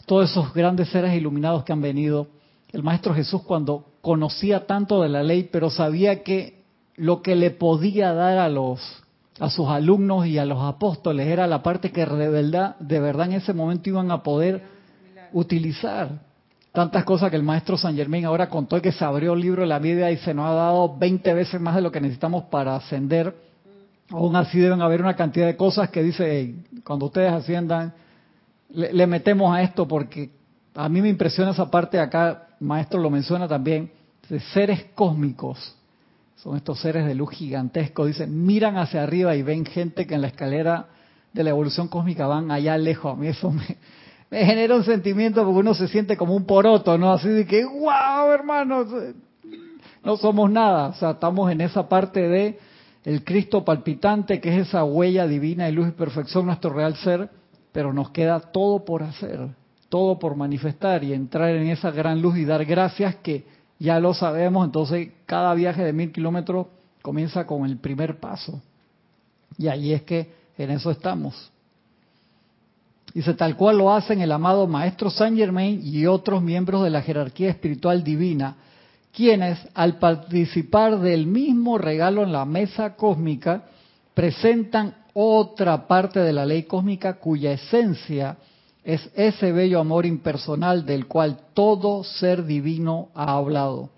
[0.05, 2.27] todos esos grandes seres iluminados que han venido?
[2.73, 6.65] El Maestro Jesús cuando conocía tanto de la ley, pero sabía que
[6.97, 8.81] lo que le podía dar a los
[9.39, 13.27] a sus alumnos y a los apóstoles era la parte que de verdad, de verdad
[13.27, 14.63] en ese momento iban a poder
[15.33, 16.27] utilizar
[16.73, 19.69] tantas cosas que el maestro San Germán ahora contó que se abrió el libro de
[19.69, 22.77] la vida y se nos ha dado 20 veces más de lo que necesitamos para
[22.77, 23.35] ascender.
[24.11, 27.95] Aún así deben haber una cantidad de cosas que dice, cuando ustedes asciendan,
[28.71, 30.31] le, metemos a esto porque
[30.75, 33.91] a mí me impresiona esa parte acá, maestro lo menciona también,
[34.29, 35.76] de seres cósmicos.
[36.37, 40.21] Son estos seres de luz gigantescos, dicen, miran hacia arriba y ven gente que en
[40.21, 40.87] la escalera
[41.33, 43.13] de la evolución cósmica van allá lejos.
[43.13, 47.13] A mí eso me, genera un sentimiento porque uno se siente como un poroto, ¿no?
[47.13, 48.89] Así de que, wow, hermanos,
[50.05, 50.89] no somos nada.
[50.89, 52.59] O sea, estamos en esa parte de
[53.05, 57.31] el Cristo palpitante, que es esa huella divina de luz y perfección, nuestro real ser,
[57.73, 59.49] pero nos queda todo por hacer,
[59.89, 63.47] todo por manifestar y entrar en esa gran luz y dar gracias que
[63.79, 64.65] ya lo sabemos.
[64.65, 66.67] Entonces, cada viaje de mil kilómetros
[67.03, 68.61] comienza con el primer paso.
[69.59, 71.51] Y ahí es que en eso estamos.
[73.15, 77.01] Dice, tal cual lo hacen el amado Maestro Saint Germain y otros miembros de la
[77.03, 78.57] jerarquía espiritual divina,
[79.13, 83.65] quienes, al participar del mismo regalo en la mesa cósmica,
[84.13, 88.37] presentan otra parte de la ley cósmica cuya esencia
[88.87, 93.91] es ese bello amor impersonal del cual todo ser divino ha hablado,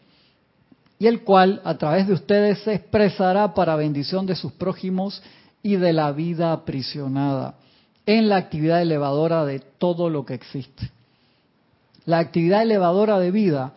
[0.99, 5.23] y el cual a través de ustedes se expresará para bendición de sus prójimos
[5.63, 7.57] y de la vida aprisionada
[8.07, 10.91] en la actividad elevadora de todo lo que existe.
[12.07, 13.75] La actividad elevadora de vida,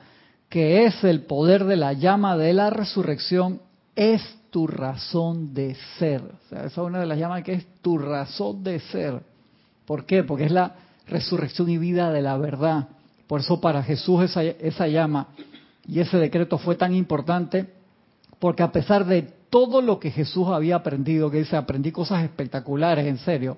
[0.47, 3.59] que es el poder de la llama de la resurrección,
[3.97, 6.21] es tu razón de ser.
[6.21, 9.21] O sea, esa es una de las llamas que es tu razón de ser.
[9.85, 10.23] ¿Por qué?
[10.23, 10.75] Porque es la
[11.11, 12.87] resurrección y vida de la verdad.
[13.27, 15.27] Por eso para Jesús esa, llama
[15.87, 17.67] y ese decreto fue tan importante,
[18.39, 23.05] porque a pesar de todo lo que Jesús había aprendido, que dice, aprendí cosas espectaculares,
[23.05, 23.57] en serio,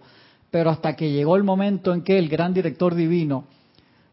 [0.52, 3.46] pero hasta que llegó el momento en que el gran director divino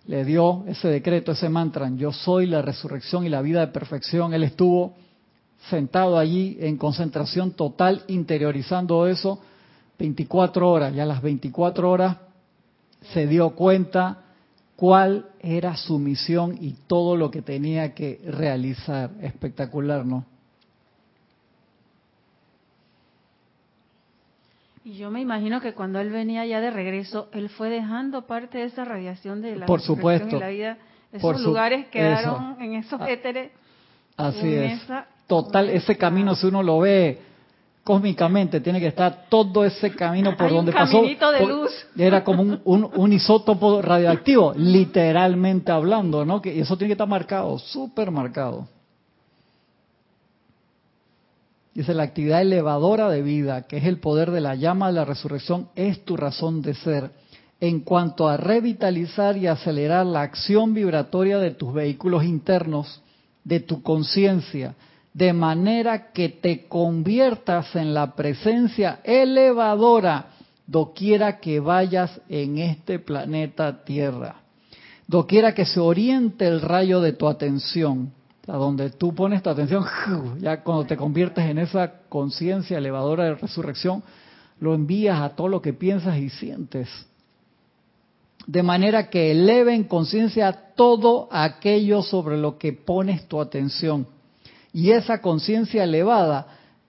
[0.07, 4.35] le dio ese decreto, ese mantra, yo soy la resurrección y la vida de perfección,
[4.35, 4.95] él estuvo
[5.69, 9.41] sentado allí en concentración total, interiorizando eso
[9.99, 12.17] 24 horas, y a las 24 horas
[13.01, 14.19] se dio cuenta
[14.77, 19.11] cuál era su misión y todo lo que tenía que realizar.
[19.21, 20.25] Espectacular, ¿no?
[24.85, 28.59] Y yo me imagino que cuando él venía ya de regreso, él fue dejando parte
[28.59, 30.41] de esa radiación de la Por supuesto.
[30.41, 30.79] la vida.
[31.13, 33.51] Esos lugares quedaron en esos ah, éteres.
[34.17, 34.81] Así es.
[35.27, 37.30] Total, ese camino, si uno lo ve
[37.91, 40.99] cósmicamente tiene que estar todo ese camino por Hay donde un pasó.
[40.99, 41.71] caminito de luz.
[41.97, 46.41] Era como un, un- un isótopo radioactivo, literalmente hablando, ¿no?
[46.41, 48.69] Que eso tiene que estar marcado, súper marcado.
[51.75, 55.05] Dice, la actividad elevadora de vida, que es el poder de la llama de la
[55.05, 57.11] resurrección, es tu razón de ser.
[57.61, 63.03] En cuanto a revitalizar y acelerar la acción vibratoria de tus vehículos internos,
[63.43, 64.75] de tu conciencia,
[65.13, 70.27] de manera que te conviertas en la presencia elevadora
[70.67, 74.37] doquiera que vayas en este planeta Tierra.
[75.09, 78.13] Doquiera que se oriente el rayo de tu atención,
[78.47, 79.85] a donde tú pones tu atención,
[80.41, 84.05] ya cuando te conviertes en esa conciencia elevadora de resurrección,
[84.61, 86.89] lo envías a todo lo que piensas y sientes.
[88.47, 94.07] De manera que eleve en conciencia todo aquello sobre lo que pones tu atención.
[94.73, 96.47] Y esa conciencia elevada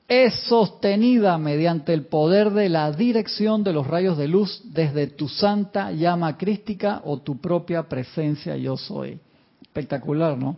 [0.08, 5.30] es sostenida mediante el poder de la dirección de los rayos de luz desde tu
[5.30, 9.20] santa llama crística o tu propia presencia yo soy.
[9.62, 10.58] Espectacular, ¿no?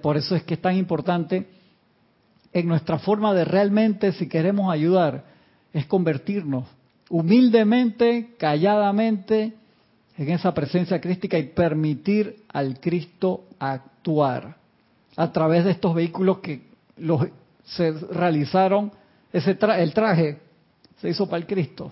[0.00, 1.48] Por eso es que es tan importante
[2.52, 5.24] en nuestra forma de realmente, si queremos ayudar,
[5.72, 6.64] es convertirnos
[7.10, 9.54] humildemente, calladamente,
[10.16, 14.57] en esa presencia crística y permitir al Cristo actuar
[15.18, 16.62] a través de estos vehículos que
[16.96, 17.26] los,
[17.64, 18.92] se realizaron,
[19.32, 20.38] ese el traje
[21.00, 21.90] se hizo para el Cristo.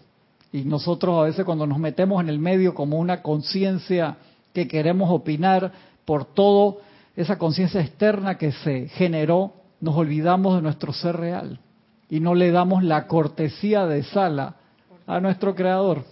[0.53, 4.17] Y nosotros a veces cuando nos metemos en el medio como una conciencia
[4.53, 5.73] que queremos opinar
[6.05, 6.79] por todo,
[7.17, 11.59] esa conciencia externa que se generó, nos olvidamos de nuestro ser real
[12.09, 14.55] y no le damos la cortesía de sala
[15.05, 16.05] a nuestro Creador.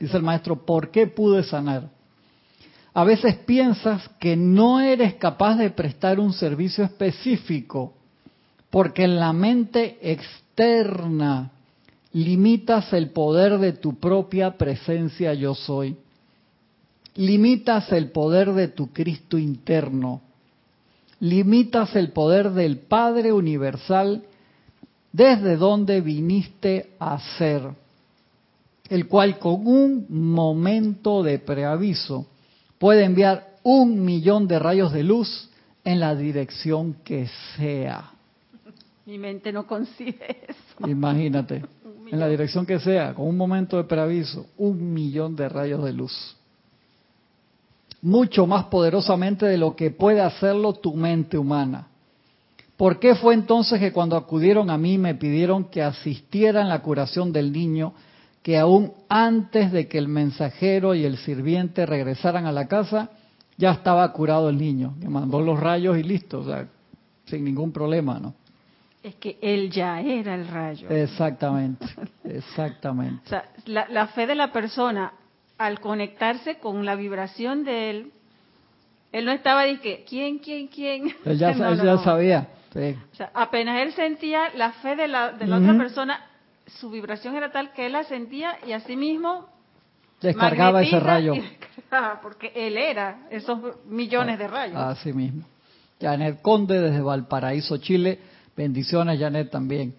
[0.00, 1.90] Dice el maestro, ¿por qué pude sanar?
[2.94, 7.94] A veces piensas que no eres capaz de prestar un servicio específico
[8.70, 11.50] porque en la mente externa
[12.12, 15.96] limitas el poder de tu propia presencia yo soy.
[17.14, 20.20] Limitas el poder de tu Cristo interno.
[21.20, 24.22] Limitas el poder del Padre Universal
[25.12, 27.62] desde donde viniste a ser,
[28.88, 32.26] el cual con un momento de preaviso
[32.78, 35.50] puede enviar un millón de rayos de luz
[35.84, 38.12] en la dirección que sea.
[39.06, 40.88] Mi mente no concibe eso.
[40.88, 41.64] Imagínate,
[42.10, 45.92] en la dirección que sea, con un momento de preaviso, un millón de rayos de
[45.92, 46.36] luz.
[48.00, 51.88] Mucho más poderosamente de lo que puede hacerlo tu mente humana.
[52.76, 56.80] ¿Por qué fue entonces que cuando acudieron a mí me pidieron que asistiera en la
[56.80, 57.92] curación del niño,
[58.48, 63.10] que aún antes de que el mensajero y el sirviente regresaran a la casa,
[63.58, 66.66] ya estaba curado el niño, que mandó los rayos y listo, o sea,
[67.26, 68.32] sin ningún problema, ¿no?
[69.02, 70.88] Es que él ya era el rayo.
[70.88, 71.84] Exactamente,
[72.24, 73.20] exactamente.
[73.26, 75.12] O sea, la, la fe de la persona
[75.58, 78.12] al conectarse con la vibración de él,
[79.12, 81.14] él no estaba que, ¿quién, quién, quién?
[81.26, 82.02] Él ya, No, él no, ya no.
[82.02, 82.48] sabía.
[82.72, 82.96] sí.
[83.12, 86.27] O sea, apenas él sentía la fe de la, de la otra persona,
[86.68, 89.48] su vibración era tal que él la sentía y así mismo
[90.20, 91.34] Descargaba ese rayo.
[91.34, 94.76] descargaba, porque él era esos millones de rayos.
[94.76, 95.44] Así mismo.
[96.00, 98.18] Janet Conde desde Valparaíso, Chile.
[98.56, 99.94] Bendiciones, Janet, también.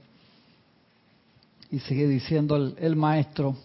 [1.71, 3.55] Y sigue diciendo el, el maestro.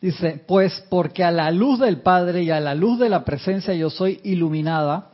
[0.00, 3.74] Dice, pues porque a la luz del Padre y a la luz de la presencia
[3.74, 5.12] yo soy iluminada,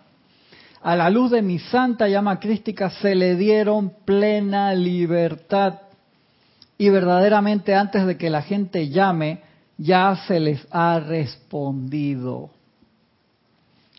[0.83, 5.75] a la luz de mi santa llama crística se le dieron plena libertad.
[6.79, 9.43] Y verdaderamente antes de que la gente llame,
[9.77, 12.51] ya se les ha respondido.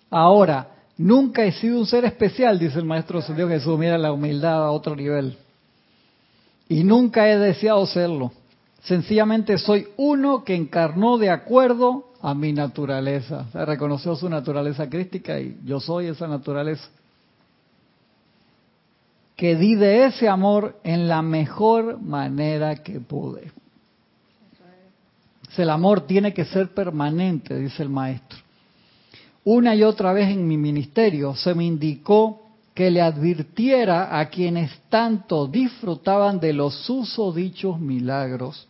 [0.09, 0.67] Ahora,
[0.97, 4.71] nunca he sido un ser especial, dice el Maestro Ascendido Jesús, mira la humildad a
[4.71, 5.37] otro nivel.
[6.67, 8.31] Y nunca he deseado serlo.
[8.83, 13.47] Sencillamente soy uno que encarnó de acuerdo a mi naturaleza.
[13.53, 16.87] O reconoció su naturaleza crística y yo soy esa naturaleza.
[19.35, 23.51] Que di de ese amor en la mejor manera que pude.
[25.57, 28.39] El amor tiene que ser permanente, dice el maestro.
[29.43, 32.41] Una y otra vez en mi ministerio se me indicó
[32.73, 38.67] que le advirtiera a quienes tanto disfrutaban de los susodichos milagros,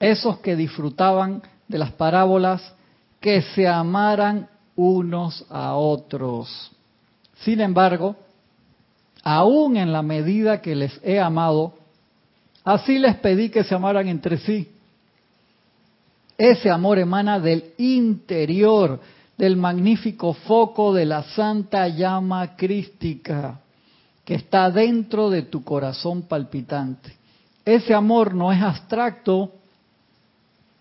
[0.00, 2.74] esos que disfrutaban de las parábolas,
[3.20, 6.72] que se amaran unos a otros.
[7.44, 8.16] Sin embargo,
[9.22, 11.74] aún en la medida que les he amado,
[12.64, 14.68] así les pedí que se amaran entre sí.
[16.38, 18.98] Ese amor emana del interior,
[19.36, 23.60] del magnífico foco de la santa llama crística,
[24.24, 27.12] que está dentro de tu corazón palpitante.
[27.64, 29.52] Ese amor no es abstracto,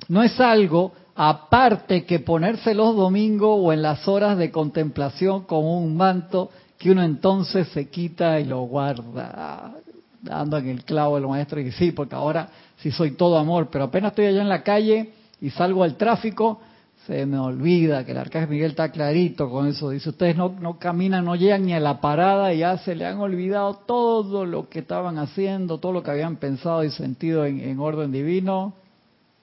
[0.07, 5.77] no es algo aparte que ponerse los domingos o en las horas de contemplación como
[5.77, 9.73] un manto que uno entonces se quita y lo guarda,
[10.21, 13.85] dando en el clavo el maestro y sí, porque ahora sí soy todo amor, pero
[13.85, 16.61] apenas estoy allá en la calle y salgo al tráfico,
[17.05, 19.89] se me olvida que el arcángel Miguel está clarito con eso.
[19.89, 23.05] Dice, ustedes no, no caminan, no llegan ni a la parada y ya se le
[23.05, 27.61] han olvidado todo lo que estaban haciendo, todo lo que habían pensado y sentido en,
[27.61, 28.73] en orden divino.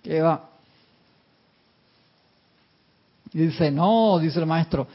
[0.07, 0.51] ¿Qué va?
[3.33, 4.87] Y dice, no, dice el maestro,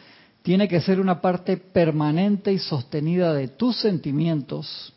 [0.41, 4.93] tiene que ser una parte permanente y sostenida de tus sentimientos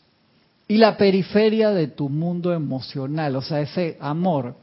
[0.69, 3.35] y la periferia de tu mundo emocional.
[3.35, 4.55] O sea, ese amor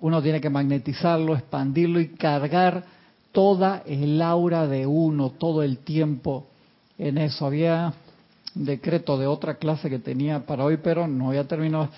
[0.00, 2.84] uno tiene que magnetizarlo, expandirlo y cargar
[3.32, 6.46] toda el aura de uno todo el tiempo
[6.98, 7.46] en eso.
[7.46, 7.94] Había
[8.54, 11.88] un decreto de otra clase que tenía para hoy, pero no ya terminó.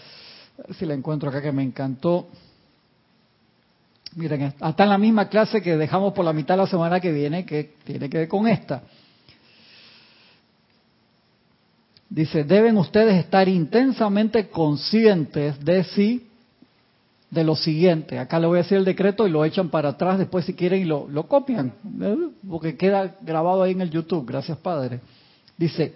[0.79, 2.29] Si la encuentro acá que me encantó.
[4.17, 7.45] Miren, hasta en la misma clase que dejamos por la mitad la semana que viene,
[7.45, 8.83] que tiene que ver con esta.
[12.09, 16.29] Dice, deben ustedes estar intensamente conscientes de sí
[17.31, 18.19] de lo siguiente.
[18.19, 20.81] Acá le voy a decir el decreto y lo echan para atrás después si quieren
[20.81, 22.17] y lo, lo copian, ¿eh?
[22.49, 24.27] porque queda grabado ahí en el YouTube.
[24.27, 25.01] Gracias, Padre.
[25.59, 25.95] Dice,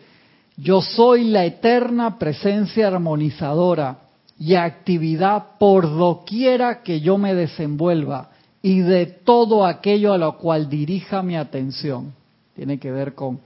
[0.56, 3.98] yo soy la eterna presencia armonizadora
[4.43, 8.30] y actividad por doquiera que yo me desenvuelva
[8.61, 12.12] y de todo aquello a lo cual dirija mi atención.
[12.57, 13.38] Tiene que ver con,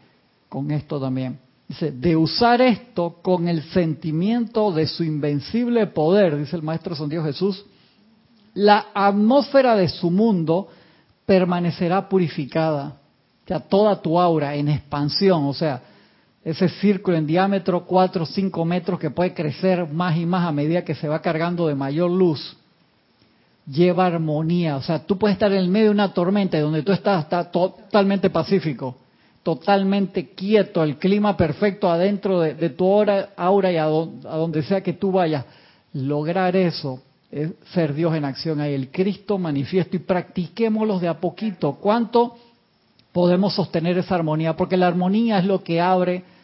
[0.49, 1.39] con esto también.
[1.69, 7.11] Dice, de usar esto con el sentimiento de su invencible poder, dice el Maestro San
[7.11, 7.67] Dios Jesús,
[8.55, 10.69] la atmósfera de su mundo
[11.27, 12.97] permanecerá purificada.
[13.45, 15.83] O sea, toda tu aura en expansión, o sea,
[16.47, 20.53] ese círculo en diámetro 4 o 5 metros que puede crecer más y más a
[20.53, 22.57] medida que se va cargando de mayor luz,
[23.67, 24.77] lleva armonía.
[24.77, 27.25] O sea, tú puedes estar en el medio de una tormenta y donde tú estás
[27.25, 28.97] está totalmente pacífico,
[29.43, 34.93] totalmente quieto, el clima perfecto adentro de, tu aura, aura y a donde sea que
[34.93, 35.45] tú vayas.
[35.95, 41.19] Lograr eso es ser Dios en acción ahí, el Cristo manifiesto y practiquémoslo de a
[41.19, 41.73] poquito.
[41.73, 42.37] ¿Cuánto
[43.11, 44.57] podemos sostener esa armonía?
[44.57, 46.36] Porque la armonía es lo que abre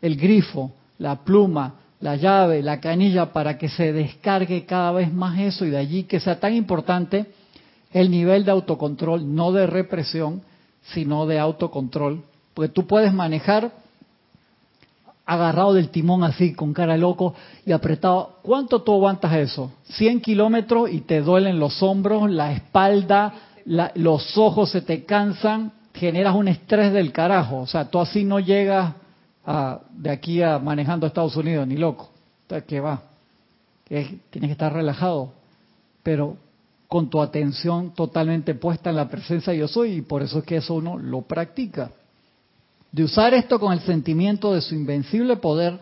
[0.00, 5.38] el grifo, la pluma, la llave, la canilla para que se descargue cada vez más
[5.38, 7.26] eso y de allí que sea tan importante
[7.92, 10.42] el nivel de autocontrol, no de represión,
[10.92, 12.22] sino de autocontrol.
[12.54, 13.72] Porque tú puedes manejar
[15.24, 17.34] agarrado del timón así, con cara loco
[17.66, 18.38] y apretado.
[18.42, 19.72] ¿Cuánto tú aguantas eso?
[19.90, 23.34] 100 kilómetros y te duelen los hombros, la espalda,
[23.66, 27.58] los ojos se te cansan, generas un estrés del carajo.
[27.60, 28.94] O sea, tú así no llegas
[29.92, 32.10] de aquí a manejando a Estados Unidos, ni loco.
[32.66, 33.02] ¿qué va?
[33.86, 35.32] tienes que estar relajado,
[36.02, 36.36] pero
[36.86, 40.44] con tu atención totalmente puesta en la presencia de yo soy y por eso es
[40.44, 41.90] que eso uno lo practica
[42.92, 45.78] de usar esto con el sentimiento de su invencible poder,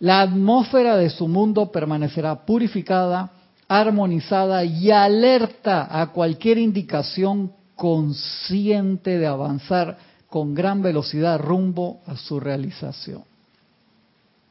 [0.00, 3.30] la atmósfera de su mundo permanecerá purificada,
[3.68, 9.98] armonizada y alerta a cualquier indicación consciente de avanzar
[10.28, 13.24] con gran velocidad rumbo a su realización.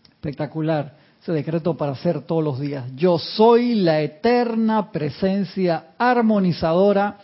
[0.09, 2.85] Espectacular ese decreto para hacer todos los días.
[2.95, 7.17] Yo soy la eterna presencia armonizadora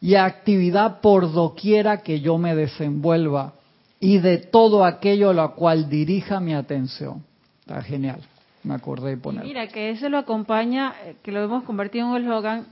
[0.00, 3.54] y actividad por doquiera que yo me desenvuelva
[4.00, 7.24] y de todo aquello a lo cual dirija mi atención.
[7.60, 8.20] Está genial.
[8.62, 9.44] Me acordé de poner.
[9.44, 12.66] Mira, que eso lo acompaña, eh, que lo hemos convertido en un eslogan,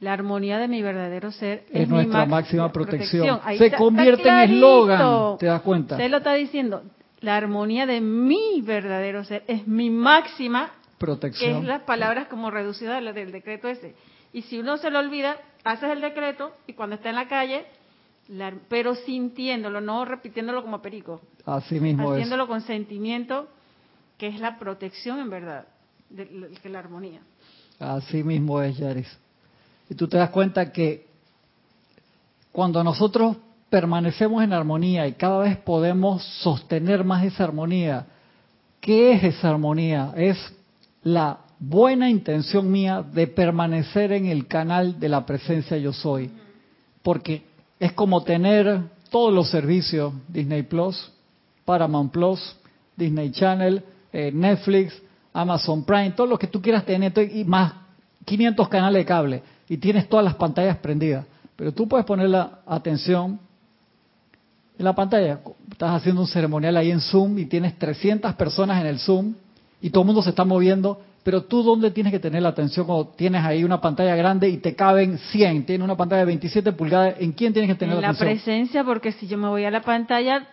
[0.00, 3.40] la armonía de mi verdadero ser es, nuestra máxima protección.
[3.56, 5.96] Se convierte en eslogan, ¿te das cuenta?
[5.96, 6.82] Se lo está diciendo.
[7.20, 11.52] La armonía de mi verdadero ser es mi máxima protección.
[11.52, 13.94] Que es las palabras como reducidas del decreto ese.
[14.32, 17.64] Y si uno se lo olvida, haces el decreto y cuando está en la calle
[18.68, 21.20] pero sintiéndolo, no repitiéndolo como perico.
[21.44, 23.48] Así mismo Haciéndolo con sentimiento,
[24.18, 25.66] que es la protección en verdad,
[26.10, 27.20] de, la armonía.
[27.78, 29.18] Así mismo es, Yaris.
[29.88, 31.06] Y tú te das cuenta que
[32.52, 33.36] cuando nosotros
[33.70, 38.06] permanecemos en armonía y cada vez podemos sostener más esa armonía,
[38.80, 40.12] ¿qué es esa armonía?
[40.16, 40.38] Es
[41.02, 46.30] la buena intención mía de permanecer en el canal de la presencia yo soy.
[47.02, 47.44] Porque
[47.78, 48.80] es como tener
[49.10, 51.12] todos los servicios, Disney Plus,
[51.64, 52.56] Paramount Plus,
[52.96, 55.00] Disney Channel, eh, Netflix,
[55.32, 57.74] Amazon Prime, todo lo que tú quieras tener, y más
[58.24, 61.24] 500 canales de cable, y tienes todas las pantallas prendidas.
[61.56, 63.38] Pero tú puedes poner la atención
[64.78, 65.40] en la pantalla.
[65.70, 69.34] Estás haciendo un ceremonial ahí en Zoom y tienes 300 personas en el Zoom
[69.80, 72.86] y todo el mundo se está moviendo, pero tú dónde tienes que tener la atención
[72.86, 76.72] cuando tienes ahí una pantalla grande y te caben 100, tienes una pantalla de 27
[76.72, 78.28] pulgadas, ¿en quién tienes que tener la atención?
[78.28, 80.46] En la presencia, porque si yo me voy a la pantalla,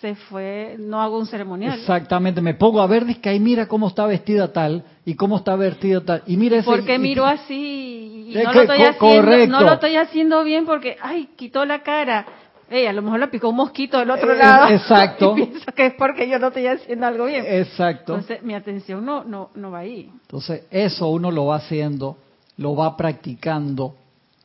[0.00, 1.78] se fue, no hago un ceremonial.
[1.78, 5.38] Exactamente, me pongo a ver, es que ahí mira cómo está vestida tal y cómo
[5.38, 6.22] está vestida tal.
[6.26, 10.44] Y mira ese, Porque miro así y no, lo estoy haciendo, no lo estoy haciendo
[10.44, 12.26] bien porque, ay, quitó la cara.
[12.70, 14.68] Ey, a lo mejor la picó un mosquito del otro eh, lado.
[14.70, 15.34] Exacto.
[15.36, 17.44] Y pienso que es porque yo no estoy haciendo algo bien.
[17.46, 18.14] Exacto.
[18.14, 20.10] Entonces, mi atención no, no, no va ahí.
[20.22, 22.16] Entonces, eso uno lo va haciendo,
[22.56, 23.94] lo va practicando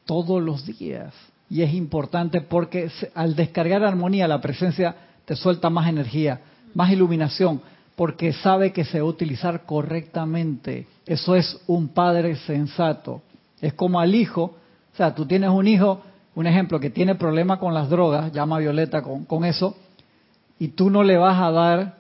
[0.06, 1.14] todos los días.
[1.50, 4.96] Y es importante porque al descargar armonía, la presencia
[5.30, 6.42] te suelta más energía,
[6.74, 7.62] más iluminación,
[7.96, 10.88] porque sabe que se va a utilizar correctamente.
[11.06, 13.22] Eso es un padre sensato.
[13.62, 14.56] Es como al hijo,
[14.92, 16.02] o sea, tú tienes un hijo
[16.34, 19.76] un ejemplo, que tiene problema con las drogas, llama Violeta con, con eso,
[20.58, 21.96] y tú no le vas a dar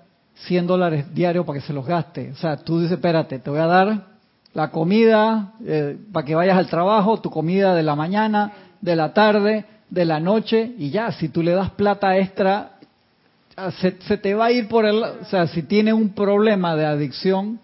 [0.47, 2.31] 100 dólares diarios para que se los gaste.
[2.31, 4.07] O sea, tú dices, espérate, te voy a dar
[4.53, 9.13] la comida eh, para que vayas al trabajo, tu comida de la mañana, de la
[9.13, 12.78] tarde, de la noche, y ya, si tú le das plata extra,
[13.79, 15.01] se, se te va a ir por el...
[15.01, 17.59] O sea, si tiene un problema de adicción,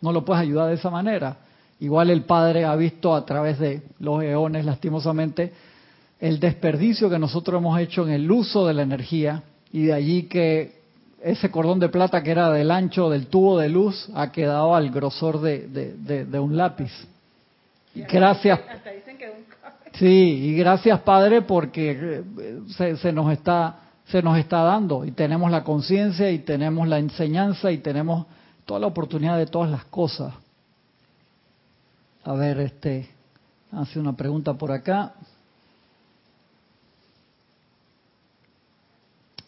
[0.00, 1.36] no lo puedes ayudar de esa manera.
[1.80, 5.52] Igual el Padre ha visto a través de los eones, lastimosamente,
[6.20, 9.42] el desperdicio que nosotros hemos hecho en el uso de la energía
[9.72, 10.78] y de allí que
[11.22, 14.90] ese cordón de plata que era del ancho del tubo de luz ha quedado al
[14.90, 16.92] grosor de, un lápiz.
[17.94, 18.60] Y gracias.
[19.94, 25.12] Sí, y gracias Padre porque eh, se, se, nos está se nos está dando y
[25.12, 28.26] tenemos la conciencia y tenemos la enseñanza y tenemos
[28.64, 30.32] toda la oportunidad de todas las cosas.
[32.24, 33.08] A ver, este
[33.72, 35.12] hace una pregunta por acá.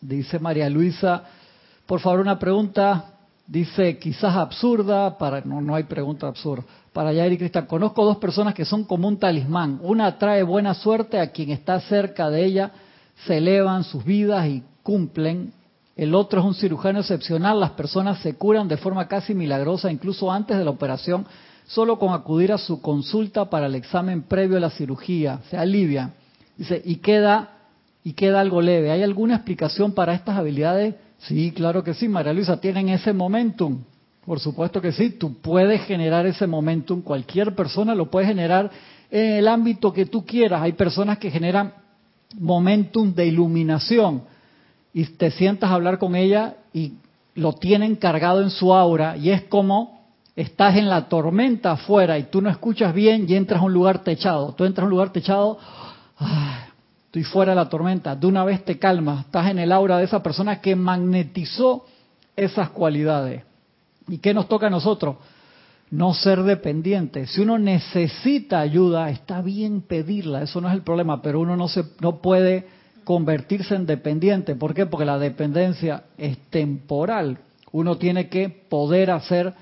[0.00, 1.24] Dice María Luisa,
[1.86, 3.12] por favor una pregunta,
[3.46, 6.64] dice quizás absurda, para no, no hay pregunta absurda.
[6.92, 9.78] Para Yair y Cristal, conozco dos personas que son como un talismán.
[9.82, 12.72] Una trae buena suerte a quien está cerca de ella,
[13.26, 15.52] se elevan sus vidas y cumplen.
[15.96, 20.32] El otro es un cirujano excepcional, las personas se curan de forma casi milagrosa, incluso
[20.32, 21.26] antes de la operación,
[21.66, 26.14] solo con acudir a su consulta para el examen previo a la cirugía, se alivia.
[26.56, 27.56] Dice, y queda
[28.02, 28.90] y queda algo leve.
[28.90, 30.94] ¿Hay alguna explicación para estas habilidades?
[31.18, 33.82] Sí, claro que sí, María Luisa, tienen ese momentum.
[34.24, 38.70] Por supuesto que sí, tú puedes generar ese momentum, cualquier persona lo puede generar
[39.10, 40.62] en el ámbito que tú quieras.
[40.62, 41.74] Hay personas que generan
[42.38, 44.22] momentum de iluminación
[44.92, 46.94] y te sientas a hablar con ella y
[47.34, 50.00] lo tienen cargado en su aura y es como
[50.36, 54.02] estás en la tormenta afuera y tú no escuchas bien y entras a un lugar
[54.02, 54.54] techado.
[54.54, 55.58] Tú entras a un lugar techado,
[57.06, 60.04] estoy fuera de la tormenta, de una vez te calmas, estás en el aura de
[60.04, 61.84] esa persona que magnetizó
[62.36, 63.42] esas cualidades.
[64.08, 65.16] ¿Y qué nos toca a nosotros?
[65.90, 67.30] No ser dependientes.
[67.30, 71.68] Si uno necesita ayuda, está bien pedirla, eso no es el problema, pero uno no,
[71.68, 72.66] se, no puede
[73.04, 74.54] convertirse en dependiente.
[74.54, 74.86] ¿Por qué?
[74.86, 77.38] Porque la dependencia es temporal.
[77.72, 79.52] Uno tiene que poder hacer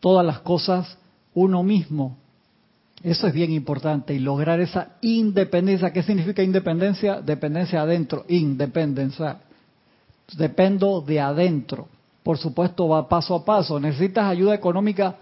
[0.00, 0.98] todas las cosas
[1.34, 2.16] uno mismo.
[3.02, 5.92] Eso es bien importante y lograr esa independencia.
[5.92, 7.20] ¿Qué significa independencia?
[7.22, 9.38] Dependencia adentro, independencia.
[10.36, 11.88] Dependo de adentro.
[12.22, 13.80] Por supuesto, va paso a paso.
[13.80, 15.16] Necesitas ayuda económica,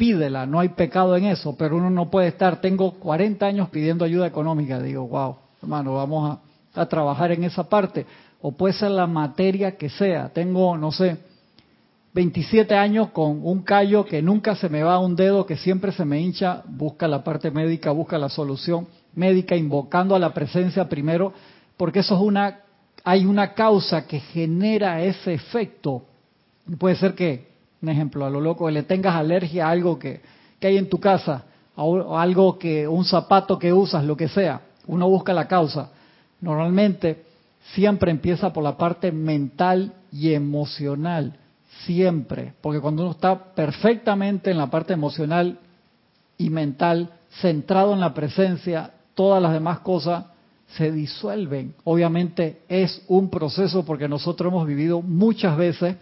[0.00, 0.46] pídela.
[0.46, 2.62] No hay pecado en eso, pero uno no puede estar.
[2.62, 4.80] Tengo 40 años pidiendo ayuda económica.
[4.80, 6.38] Digo, wow, hermano, vamos
[6.74, 8.06] a, a trabajar en esa parte.
[8.40, 10.30] O puede ser la materia que sea.
[10.30, 11.18] Tengo, no sé,
[12.14, 16.06] 27 años con un callo que nunca se me va, un dedo que siempre se
[16.06, 21.34] me hincha, busca la parte médica, busca la solución médica, invocando a la presencia primero,
[21.76, 22.60] porque eso es una,
[23.04, 26.04] hay una causa que genera ese efecto.
[26.78, 27.49] Puede ser que,
[27.82, 30.20] un ejemplo, a lo loco, que le tengas alergia a algo que,
[30.58, 31.44] que hay en tu casa,
[31.76, 34.60] o algo que, un zapato que usas, lo que sea.
[34.86, 35.90] Uno busca la causa.
[36.40, 37.24] Normalmente
[37.74, 41.38] siempre empieza por la parte mental y emocional
[41.86, 45.58] siempre, porque cuando uno está perfectamente en la parte emocional
[46.36, 47.10] y mental,
[47.40, 50.24] centrado en la presencia, todas las demás cosas
[50.76, 51.74] se disuelven.
[51.84, 55.96] Obviamente es un proceso porque nosotros hemos vivido muchas veces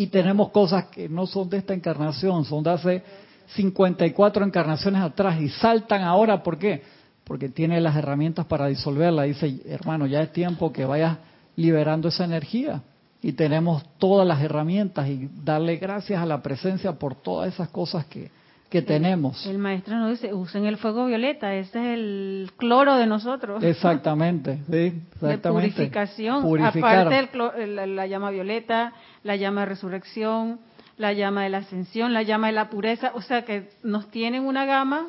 [0.00, 3.02] y tenemos cosas que no son de esta encarnación, son de hace
[3.48, 6.82] 54 encarnaciones atrás y saltan ahora, ¿por qué?
[7.22, 9.24] Porque tiene las herramientas para disolverla.
[9.24, 11.18] Dice, hermano, ya es tiempo que vayas
[11.54, 12.80] liberando esa energía
[13.20, 18.06] y tenemos todas las herramientas y darle gracias a la presencia por todas esas cosas
[18.06, 18.30] que
[18.70, 19.44] que tenemos.
[19.46, 23.62] El maestro nos dice, usen el fuego violeta, ese es el cloro de nosotros.
[23.64, 25.48] Exactamente, sí, exactamente.
[25.48, 27.06] De purificación, Purificar.
[27.08, 28.92] aparte del la, la llama violeta,
[29.24, 30.60] la llama de resurrección,
[30.96, 34.44] la llama de la ascensión, la llama de la pureza, o sea que nos tienen
[34.46, 35.08] una gama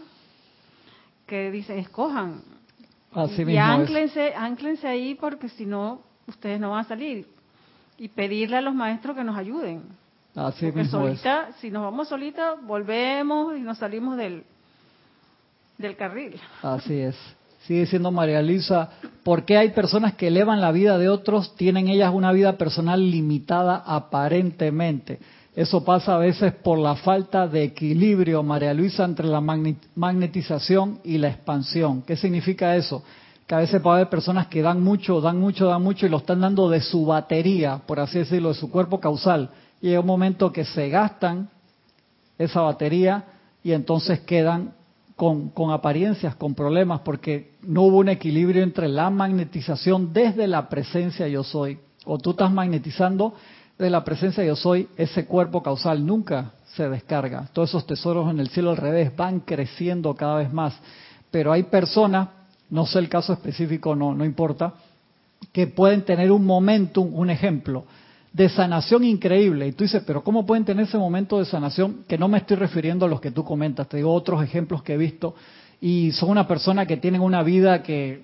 [1.28, 2.42] que dicen, escojan.
[3.14, 3.68] Así y mismo es.
[3.70, 7.28] ánclense, ánclense ahí porque si no, ustedes no van a salir.
[7.98, 9.84] Y pedirle a los maestros que nos ayuden.
[10.36, 11.20] Así Porque mismo es.
[11.20, 14.44] solita, si nos vamos solita, volvemos y nos salimos del,
[15.78, 16.40] del carril.
[16.62, 17.16] Así es.
[17.68, 18.90] Sigue diciendo María Luisa,
[19.24, 23.12] ¿por qué hay personas que elevan la vida de otros, tienen ellas una vida personal
[23.12, 25.20] limitada aparentemente?
[25.56, 31.18] Eso pasa a veces por la falta de equilibrio, María Luisa, entre la magnetización y
[31.18, 32.04] la expansión.
[32.04, 33.04] ¿Qué significa eso?
[33.46, 36.18] Que a veces puede haber personas que dan mucho, dan mucho, dan mucho y lo
[36.18, 39.50] están dando de su batería, por así decirlo, de su cuerpo causal.
[39.82, 41.50] Y llega un momento que se gastan
[42.38, 43.26] esa batería
[43.64, 44.74] y entonces quedan
[45.16, 51.28] con, apariencias, con problemas, porque no hubo un equilibrio entre la magnetización desde la presencia
[51.28, 51.78] yo soy.
[52.06, 53.36] O tú estás magnetizando
[53.78, 57.48] de la presencia yo soy, ese cuerpo causal nunca se descarga.
[57.54, 60.76] Todos esos tesoros en el cielo al revés van creciendo cada vez más.
[61.30, 62.30] Pero hay personas,
[62.72, 64.74] no sé el caso específico, no, no importa,
[65.52, 67.86] que pueden tener un momentum, un ejemplo,
[68.34, 69.68] de sanación increíble.
[69.68, 72.04] Y tú dices, pero ¿cómo pueden tener ese momento de sanación?
[72.08, 74.94] Que no me estoy refiriendo a los que tú comentas, te digo otros ejemplos que
[74.94, 75.36] he visto.
[75.82, 78.24] Y son una persona que tienen una vida que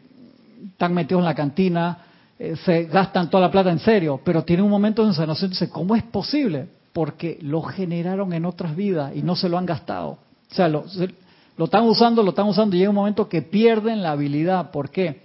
[0.71, 1.97] están metidos en la cantina,
[2.39, 5.49] eh, se gastan toda la plata en serio, pero tienen un momento de sanación.
[5.49, 6.67] Dice, ¿cómo es posible?
[6.93, 10.11] Porque lo generaron en otras vidas y no se lo han gastado.
[10.49, 11.13] O sea, lo, se-
[11.57, 14.71] lo están usando, lo están usando y llega un momento que pierden la habilidad.
[14.71, 15.21] ¿Por qué?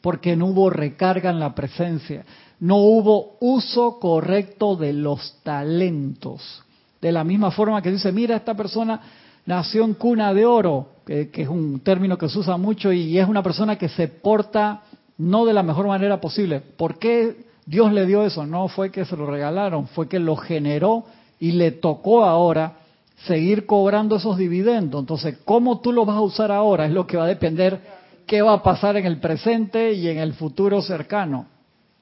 [0.00, 2.24] Porque no hubo recarga en la presencia,
[2.60, 6.62] no hubo uso correcto de los talentos.
[7.00, 9.00] De la misma forma que dice, mira, esta persona
[9.46, 13.28] nació en cuna de oro, que, es un término que se usa mucho y es
[13.28, 14.82] una persona que se porta
[15.16, 16.60] no de la mejor manera posible.
[16.60, 18.44] ¿Por qué Dios le dio eso?
[18.46, 21.04] No fue que se lo regalaron, fue que lo generó
[21.38, 22.78] y le tocó ahora
[23.26, 25.00] seguir cobrando esos dividendos.
[25.00, 26.86] Entonces, ¿cómo tú lo vas a usar ahora?
[26.86, 27.80] Es lo que va a depender
[28.26, 31.46] qué va a pasar en el presente y en el futuro cercano.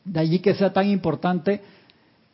[0.07, 1.61] De allí que sea tan importante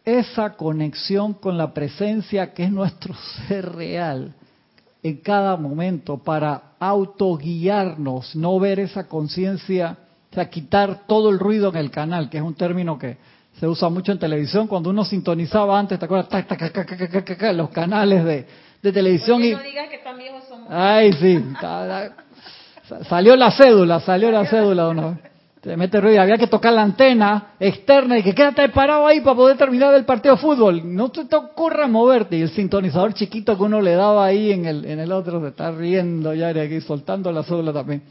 [0.04, 3.14] esa conexión con la presencia que es nuestro
[3.48, 4.34] ser real
[5.02, 9.96] en cada momento para autoguiarnos, no ver esa conciencia,
[10.30, 13.16] o sea, quitar todo el ruido en el canal, que es un término que
[13.58, 14.68] se usa mucho en televisión.
[14.68, 16.28] Cuando uno sintonizaba antes, ¿te acuerdas?
[16.28, 18.46] Tac, tac, los canales de,
[18.80, 19.42] de televisión.
[19.42, 20.68] y, digas que tan viejos somos.
[20.70, 21.44] Ay, sí.
[23.08, 24.88] Salió la cédula, salió la cédula.
[24.88, 25.18] Uno.
[25.62, 26.20] Te mete ruido.
[26.20, 30.04] Había que tocar la antena externa y que quédate parado ahí para poder terminar el
[30.04, 30.82] partido de fútbol.
[30.84, 32.36] No te, te ocurra moverte.
[32.36, 35.48] Y el sintonizador chiquito que uno le daba ahí en el, en el otro se
[35.48, 38.02] está riendo ya de aquí, soltando la cédula también.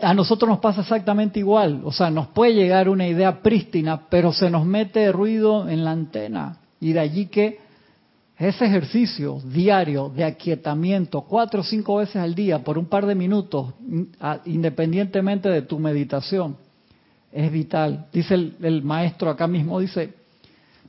[0.00, 1.82] A nosotros nos pasa exactamente igual.
[1.84, 5.90] O sea, nos puede llegar una idea prístina, pero se nos mete ruido en la
[5.90, 6.60] antena.
[6.80, 7.58] Y de allí que
[8.38, 13.14] ese ejercicio diario de aquietamiento, cuatro o cinco veces al día, por un par de
[13.14, 13.72] minutos,
[14.44, 16.56] independientemente de tu meditación,
[17.32, 18.06] es vital.
[18.12, 20.12] Dice el, el maestro acá mismo, dice,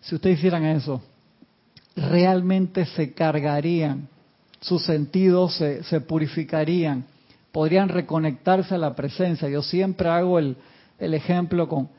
[0.01, 1.01] si ustedes hicieran eso,
[1.95, 4.09] realmente se cargarían,
[4.59, 7.05] sus sentidos se, se purificarían,
[7.51, 9.47] podrían reconectarse a la presencia.
[9.47, 10.57] Yo siempre hago el,
[10.99, 11.89] el ejemplo con,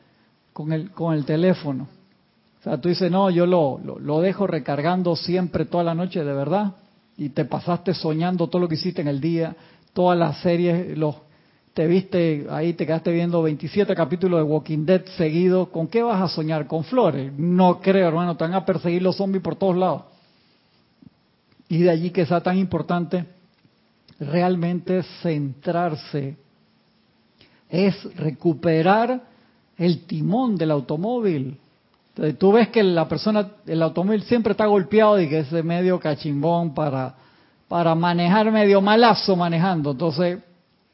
[0.53, 1.87] con, el, con el teléfono.
[2.59, 6.33] O sea, tú dices, no, yo lo, lo, dejo recargando siempre toda la noche, de
[6.33, 6.73] verdad,
[7.17, 9.55] y te pasaste soñando todo lo que hiciste en el día,
[9.93, 11.15] todas las series, los,
[11.73, 16.21] te viste ahí, te quedaste viendo 27 capítulos de Walking Dead seguido, ¿con qué vas
[16.21, 16.67] a soñar?
[16.67, 17.31] ¿Con flores?
[17.37, 20.03] No creo, hermano, te van a perseguir los zombies por todos lados.
[21.69, 23.25] Y de allí que sea tan importante
[24.19, 26.35] realmente centrarse,
[27.69, 29.21] es recuperar
[29.77, 31.57] el timón del automóvil.
[32.37, 35.99] Tú ves que la persona, el automóvil siempre está golpeado y que es de medio
[35.99, 37.15] cachimbón para,
[37.69, 39.91] para manejar medio malazo manejando.
[39.91, 40.39] Entonces,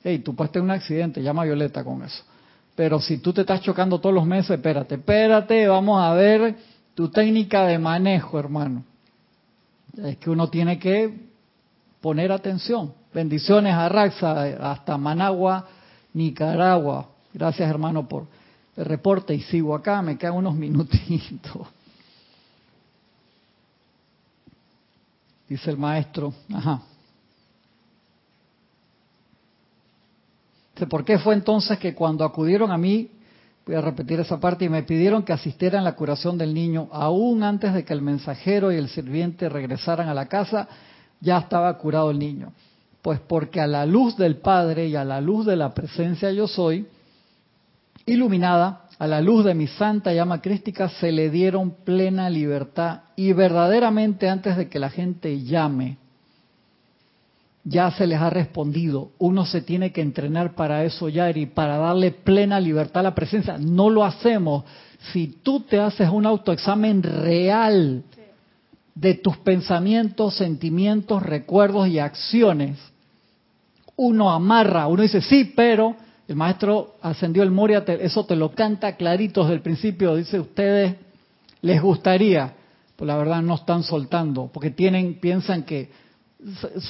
[0.03, 2.23] hey, tú puedes tener un accidente, llama Violeta con eso.
[2.75, 6.55] Pero si tú te estás chocando todos los meses, espérate, espérate, vamos a ver
[6.93, 8.83] tu técnica de manejo, hermano.
[9.97, 11.11] Es que uno tiene que
[12.01, 12.93] poner atención.
[13.13, 15.65] Bendiciones a Raxa, hasta Managua,
[16.13, 17.07] Nicaragua.
[17.33, 18.27] Gracias, hermano, por
[18.75, 19.33] el reporte.
[19.33, 21.67] Y sigo acá, me quedan unos minutitos.
[25.47, 26.81] Dice el maestro, ajá.
[30.89, 33.09] ¿Por qué fue entonces que cuando acudieron a mí
[33.65, 34.65] Voy a repetir esa parte.
[34.65, 38.01] Y me pidieron que asistiera en la curación del niño, aún antes de que el
[38.01, 40.67] mensajero y el sirviente regresaran a la casa,
[41.19, 42.53] ya estaba curado el niño.
[43.01, 46.47] Pues porque a la luz del Padre y a la luz de la presencia yo
[46.47, 46.87] soy,
[48.05, 53.33] iluminada, a la luz de mi santa llama crística, se le dieron plena libertad y
[53.33, 55.97] verdaderamente antes de que la gente llame,
[57.63, 59.11] ya se les ha respondido.
[59.17, 63.57] Uno se tiene que entrenar para eso, Yari, para darle plena libertad a la presencia.
[63.57, 64.63] No lo hacemos.
[65.11, 68.03] Si tú te haces un autoexamen real
[68.93, 72.77] de tus pensamientos, sentimientos, recuerdos y acciones,
[73.97, 75.95] uno amarra, uno dice, sí, pero
[76.27, 80.95] el maestro ascendió el Moria, eso te lo canta clarito desde el principio, dice, ustedes
[81.61, 82.53] les gustaría,
[82.95, 85.89] pues la verdad no están soltando, porque tienen, piensan que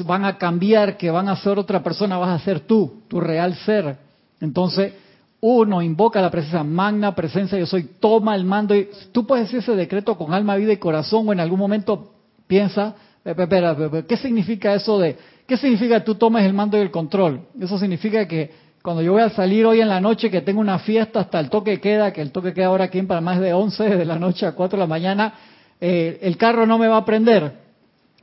[0.06, 3.56] van a cambiar, que van a ser otra persona, vas a ser tú, tu real
[3.56, 3.98] ser.
[4.42, 4.94] Entonces,
[5.40, 8.76] uno invoca la presencia, magna presencia, yo soy, toma el mando.
[8.76, 12.14] Y tú puedes decir ese decreto con alma, vida y corazón, o en algún momento
[12.48, 13.76] piensa, espera,
[14.08, 15.18] ¿qué significa eso de,
[15.48, 17.42] qué significa tú tomes el mando y el control?
[17.60, 20.78] Eso significa que cuando yo voy a salir hoy en la noche, que tengo una
[20.78, 23.84] fiesta hasta el toque queda, que el toque queda ahora aquí para más de 11
[23.98, 25.34] de la noche a 4 de la mañana,
[25.82, 27.52] eh, el carro no me va a prender.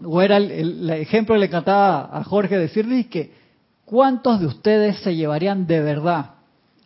[0.04, 3.32] O era el, ejemplo que le encantaba a Jorge decirle que,
[3.84, 6.34] ¿cuántos de ustedes se llevarían de verdad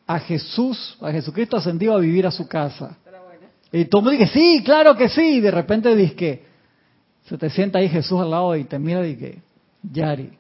[0.07, 2.97] a Jesús, a Jesucristo ascendido a vivir a su casa?
[3.73, 5.37] Y todo el mundo dice, sí, claro que sí.
[5.37, 6.45] Y de repente dice que
[7.29, 9.43] se te sienta ahí Jesús al lado y te mira y que,
[9.83, 10.31] Yari,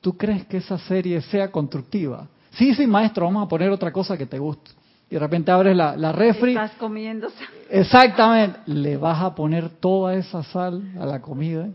[0.00, 2.28] ¿tú crees que esa serie sea constructiva?
[2.58, 4.72] Sí, sí, maestro, vamos a poner otra cosa que te guste.
[5.08, 6.50] Y de repente abres la, la refri.
[6.50, 7.28] Estás comiendo.
[7.70, 8.58] Exactamente.
[8.66, 11.68] Le vas a poner toda esa sal a la comida.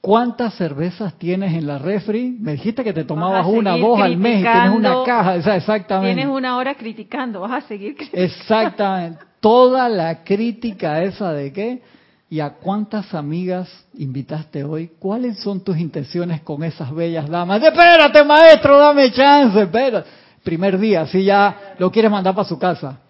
[0.00, 2.36] ¿Cuántas cervezas tienes en la refri?
[2.40, 5.36] Me dijiste que te tomabas una, dos al mes y tienes una caja.
[5.36, 6.14] exactamente.
[6.14, 8.24] Tienes una hora criticando, vas a seguir criticando.
[8.24, 9.24] Exactamente.
[9.40, 11.82] Toda la crítica esa de qué
[12.30, 14.90] ¿Y a cuántas amigas invitaste hoy?
[14.98, 17.62] ¿Cuáles son tus intenciones con esas bellas damas?
[17.62, 20.04] Espérate, maestro, dame chance, espera.
[20.44, 23.00] Primer día, si ya lo quieres mandar para su casa.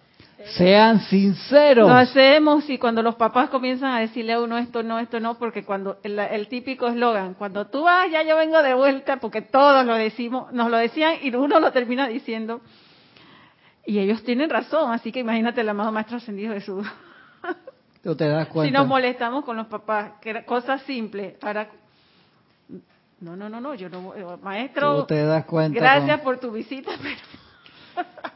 [0.55, 1.89] Sean sinceros.
[1.89, 5.37] Lo hacemos y cuando los papás comienzan a decirle a uno esto no, esto no,
[5.37, 9.85] porque cuando el, típico eslogan, cuando tú vas ya yo vengo de vuelta, porque todos
[9.85, 12.61] lo decimos, nos lo decían y uno lo termina diciendo.
[13.85, 16.87] Y ellos tienen razón, así que imagínate el amado Maestro Ascendido Jesús.
[18.01, 21.69] Si nos molestamos con los papás, que era cosa simple, para...
[23.19, 24.15] No, no, no, no, yo no...
[24.15, 27.19] Eh, maestro, te das cuenta gracias por tu visita, pero...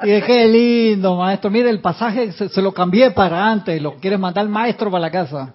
[0.04, 1.50] Y qué lindo, maestro.
[1.50, 3.82] Mire, el pasaje se, lo cambié para antes.
[3.82, 5.54] Lo quieres mandar maestro para la casa.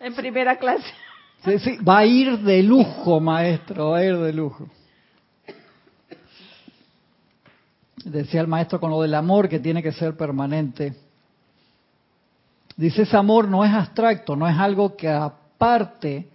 [0.00, 0.86] En primera clase.
[1.44, 4.66] Sí, sí, va a ir de lujo, maestro, va a ir de lujo.
[8.04, 10.94] Decía el maestro con lo del amor que tiene que ser permanente.
[12.76, 16.28] Dice, ese amor no es abstracto, no es algo que aparte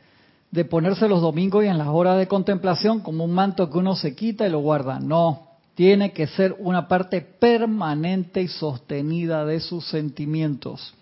[0.52, 3.96] de ponerse los domingos y en las horas de contemplación como un manto que uno
[3.96, 5.00] se quita y lo guarda.
[5.00, 10.94] No, tiene que ser una parte permanente y sostenida de sus sentimientos.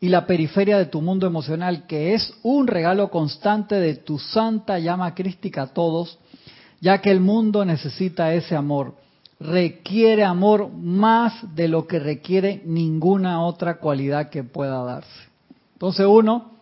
[0.00, 4.78] Y la periferia de tu mundo emocional, que es un regalo constante de tu santa
[4.78, 6.18] llama crística a todos,
[6.80, 8.94] ya que el mundo necesita ese amor
[9.38, 15.28] requiere amor más de lo que requiere ninguna otra cualidad que pueda darse.
[15.74, 16.52] Entonces uno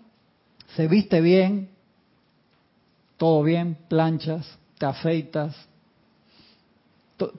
[0.74, 1.68] se viste bien,
[3.16, 5.54] todo bien, planchas, te afeitas,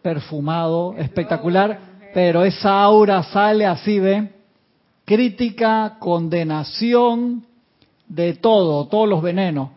[0.02, 1.80] perfumado, espectacular,
[2.14, 4.32] pero esa aura sale así, ¿ve?
[5.04, 7.46] Crítica, condenación
[8.08, 9.70] de todo, todos los venenos.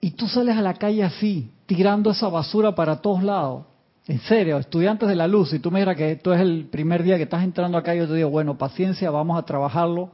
[0.00, 3.69] Y tú sales a la calle así, tirando esa basura para todos lados.
[4.10, 7.04] En serio, estudiantes de la luz, si tú me dijeras que esto es el primer
[7.04, 10.10] día que estás entrando acá, yo te digo, bueno, paciencia, vamos a trabajarlo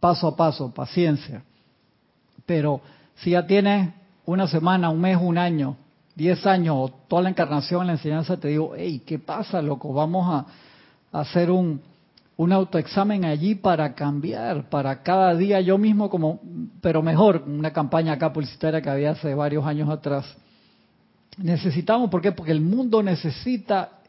[0.00, 1.42] paso a paso, paciencia.
[2.44, 2.82] Pero
[3.14, 3.94] si ya tienes
[4.26, 5.78] una semana, un mes, un año,
[6.14, 9.94] diez años, o toda la encarnación en la enseñanza, te digo, hey, ¿qué pasa, loco?
[9.94, 11.80] Vamos a, hacer un,
[12.36, 16.38] un autoexamen allí para cambiar, para cada día yo mismo como,
[16.82, 20.36] pero mejor, una campaña acá publicitaria que había hace varios años atrás
[21.38, 22.32] Necesitamos, ¿por qué?
[22.32, 24.00] Porque el mundo necesita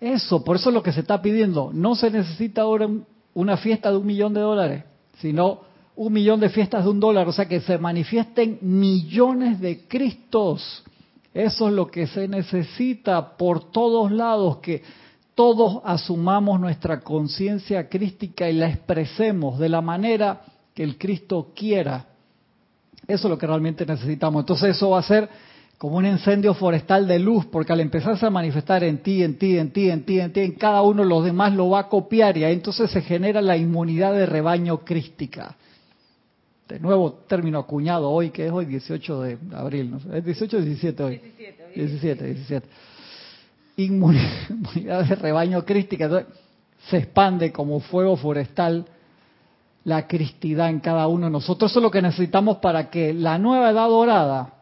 [0.00, 1.70] eso, por eso es lo que se está pidiendo.
[1.72, 2.88] No se necesita ahora
[3.32, 4.84] una fiesta de un millón de dólares,
[5.18, 5.60] sino
[5.96, 10.82] un millón de fiestas de un dólar, o sea que se manifiesten millones de Cristos.
[11.32, 14.82] Eso es lo que se necesita por todos lados, que
[15.34, 20.42] todos asumamos nuestra conciencia crística y la expresemos de la manera
[20.74, 22.06] que el Cristo quiera.
[23.06, 24.42] Eso es lo que realmente necesitamos.
[24.42, 25.28] Entonces eso va a ser
[25.84, 29.58] como un incendio forestal de luz, porque al empezarse a manifestar en ti, en ti,
[29.58, 32.38] en ti, en ti, en ti, en cada uno los demás lo va a copiar
[32.38, 35.54] y ahí entonces se genera la inmunidad de rebaño crística.
[36.66, 40.14] De nuevo término acuñado hoy, que es hoy 18 de abril, ¿no?
[40.16, 41.18] ¿Es 18 o 17 hoy?
[41.18, 42.68] 17, 17, 17.
[43.76, 46.06] Inmunidad de rebaño crística.
[46.06, 46.28] Entonces,
[46.88, 48.86] se expande como fuego forestal
[49.84, 51.70] la cristidad en cada uno de nosotros.
[51.70, 54.54] Eso es lo que necesitamos para que la nueva edad dorada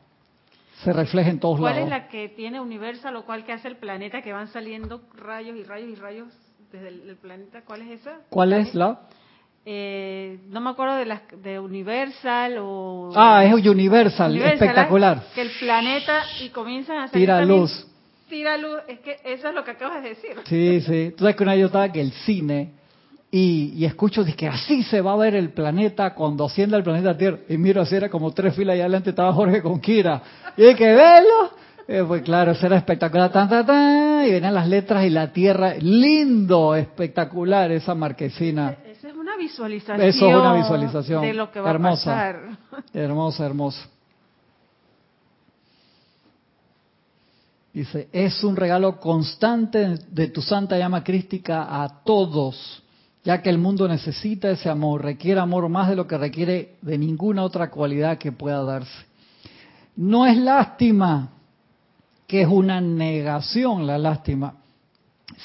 [0.85, 1.73] se refleje en todos lados.
[1.73, 5.03] ¿Cuál es la que tiene Universal o cuál que hace el planeta que van saliendo
[5.15, 6.29] rayos y rayos y rayos
[6.73, 7.63] desde el, planeta?
[7.65, 8.21] ¿Cuál es esa?
[8.29, 9.01] ¿Cuál es la?
[9.65, 15.51] Eh, no me acuerdo de las de Universal o ah es Universal, espectacular que el
[15.53, 17.87] planeta y comienzan a salir tira luz
[18.29, 21.37] tira luz es que eso es lo que acabas de decir sí sí tú sabes
[21.37, 22.73] que una yo estaba que el cine
[23.35, 27.17] y, y escucho que así se va a ver el planeta cuando ascienda el planeta
[27.17, 27.39] Tierra.
[27.49, 30.23] Y miro así, era como tres filas y adelante estaba Jorge con Kira.
[30.55, 31.51] Y hay que verlo.
[31.89, 33.33] Eh, pues claro, eso era espectacular.
[33.33, 35.77] Tan, tan, tan, y venían las letras y la Tierra.
[35.81, 38.77] Lindo, espectacular esa marquesina.
[38.85, 40.03] Esa es una visualización.
[40.03, 41.23] Eso es una visualización.
[41.23, 42.59] De lo que va hermosa, a pasar.
[42.93, 43.89] Hermosa, hermosa.
[47.73, 52.82] Dice, es un regalo constante de tu santa llama crística a todos
[53.25, 56.99] ya que el mundo necesita ese amor, requiere amor más de lo que requiere de
[56.99, 59.07] ninguna otra cualidad que pueda darse.
[59.95, 61.31] No es lástima,
[62.27, 64.55] que es una negación la lástima,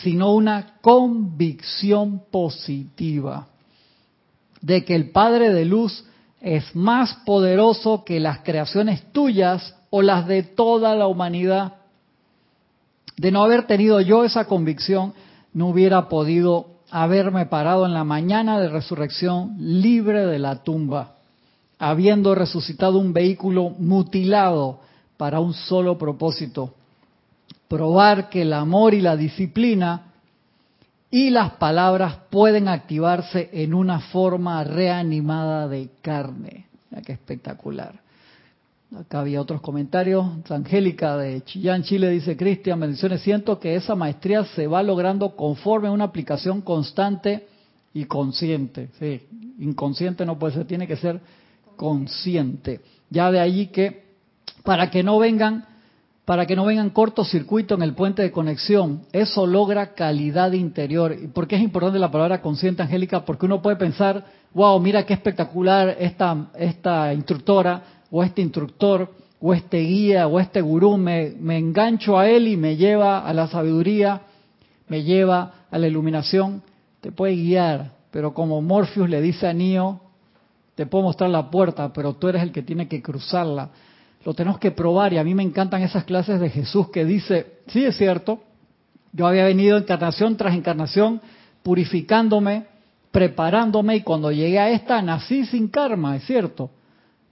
[0.01, 3.47] sino una convicción positiva
[4.61, 6.05] de que el Padre de Luz
[6.41, 11.75] es más poderoso que las creaciones tuyas o las de toda la humanidad.
[13.17, 15.13] De no haber tenido yo esa convicción,
[15.53, 21.15] no hubiera podido haberme parado en la mañana de resurrección libre de la tumba,
[21.79, 24.79] habiendo resucitado un vehículo mutilado
[25.17, 26.73] para un solo propósito,
[27.67, 30.03] probar que el amor y la disciplina
[31.09, 36.67] y las palabras pueden activarse en una forma reanimada de carne.
[36.89, 38.06] Mira qué espectacular.
[38.95, 40.25] Acá había otros comentarios.
[40.49, 43.21] Angélica de Chillán, Chile, dice Cristian, bendiciones.
[43.21, 47.47] Siento que esa maestría se va logrando conforme a una aplicación constante
[47.93, 48.89] y consciente.
[48.97, 49.21] Sí,
[49.59, 51.19] inconsciente no puede ser, tiene que ser
[51.75, 52.79] consciente.
[53.09, 54.05] Ya de allí que,
[54.63, 55.65] para que no vengan,
[56.23, 61.13] para que no vengan cortocircuito en el puente de conexión, eso logra calidad interior.
[61.21, 63.25] ¿Y por qué es importante la palabra consciente, Angélica?
[63.25, 64.23] Porque uno puede pensar,
[64.53, 70.61] wow, mira qué espectacular esta, esta instructora o este instructor o este guía o este
[70.61, 74.21] gurú, me, engancho a él y me lleva a la sabiduría,
[74.87, 76.63] me lleva a la iluminación,
[77.01, 80.01] te puede guiar, pero como Morpheus le dice a Neo,
[80.75, 83.69] te puedo mostrar la puerta, pero tú eres el que tiene que cruzarla.
[84.23, 87.59] Lo tenemos que probar y a mí me encantan esas clases de Jesús que dice,
[87.67, 88.41] sí es cierto,
[89.13, 91.21] yo había venido encarnación tras encarnación
[91.63, 92.65] purificándome,
[93.11, 96.69] preparándome y cuando llegué a esta nací sin karma, es cierto,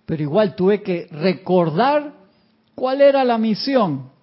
[0.05, 2.13] pero igual tuve que recordar
[2.75, 4.15] cuál era la misión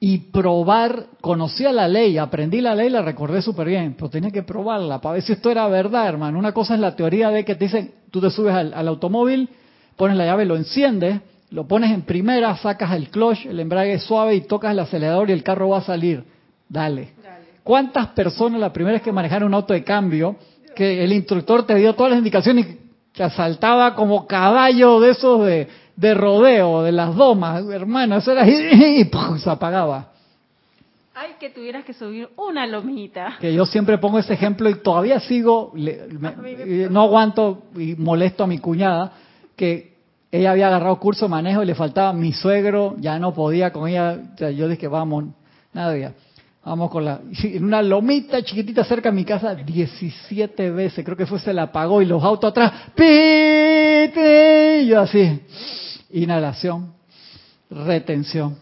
[0.00, 4.42] y probar, conocía la ley, aprendí la ley, la recordé súper bien, pero tenía que
[4.42, 6.38] probarla para ver si esto era verdad, hermano.
[6.38, 9.48] Una cosa es la teoría de que te dicen, tú te subes al, automóvil,
[9.96, 14.02] pones la llave, lo enciendes, lo pones en primera, sacas el clutch, el embrague es
[14.02, 16.24] suave y tocas el acelerador y el carro va a salir.
[16.68, 17.12] Dale.
[17.62, 20.36] ¿Cuántas personas la primera vez que manejaron un auto de cambio,
[20.76, 22.66] que el instructor te dio todas las indicaciones
[23.14, 29.08] que asaltaba como caballo de esos de, rodeo, de las domas, hermano, eso era y,
[29.38, 30.10] se apagaba.
[31.14, 33.36] Ay, que tuvieras que subir una lomita.
[33.40, 35.72] Que yo siempre pongo ese ejemplo y todavía sigo,
[36.90, 39.12] no aguanto y molesto a mi cuñada,
[39.54, 39.94] que
[40.32, 43.88] ella había agarrado curso de manejo y le faltaba mi suegro, ya no podía con
[43.88, 44.18] ella,
[44.50, 45.26] yo dije, vamos,
[45.72, 46.12] nada, ya
[46.64, 47.20] Vamos con la.
[47.42, 51.04] En una lomita chiquitita cerca de mi casa, 17 veces.
[51.04, 52.72] Creo que fue, se la apagó y los autos atrás.
[52.96, 55.40] Y yo así.
[56.12, 56.94] Inhalación,
[57.68, 58.56] retención,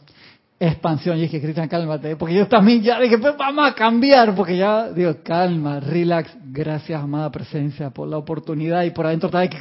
[0.59, 1.16] expansión.
[1.18, 2.16] Y dije, Cristian, cálmate.
[2.16, 4.34] Porque yo también ya dije, pues vamos a cambiar.
[4.34, 6.36] Porque ya, digo, calma, relax.
[6.44, 8.82] Gracias, amada presencia, por la oportunidad.
[8.82, 9.59] Y por adentro estaba que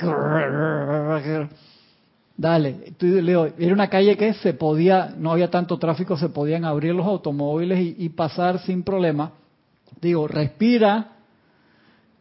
[2.42, 6.96] Dale, Leo, era una calle que se podía, no había tanto tráfico, se podían abrir
[6.96, 9.34] los automóviles y, pasar sin problema.
[10.02, 11.18] Digo, respira,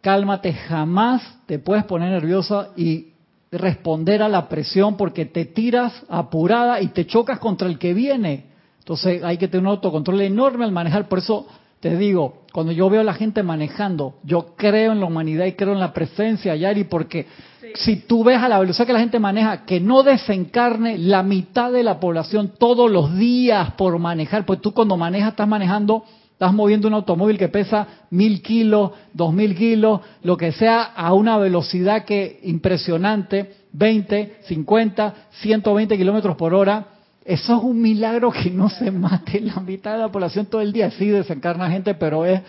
[0.03, 3.15] cálmate, jamás te puedes poner nerviosa y
[3.51, 8.51] responder a la presión porque te tiras apurada y te chocas contra el que viene.
[8.81, 11.09] Entonces hay que tener un autocontrol enorme al manejar.
[11.09, 11.47] Por eso
[11.81, 15.53] te digo, cuando yo veo a la gente manejando, yo creo en la humanidad y
[15.53, 17.27] creo en la presencia, Yari, porque
[17.75, 21.73] si tú ves a la velocidad que la gente maneja, que no desencarne la mitad
[21.73, 26.53] de la población todos los días por manejar, pues tú cuando manejas estás manejando, estás
[26.53, 31.39] moviendo un automóvil que pesa mil kilos, dos mil kilos, lo que sea, a una
[31.39, 36.87] velocidad que impresionante, 20, 50, 120 kilómetros por hora.
[37.31, 40.73] Eso es un milagro que no se mate la mitad de la población todo el
[40.73, 40.91] día.
[40.91, 42.43] Sí desencarna gente, pero es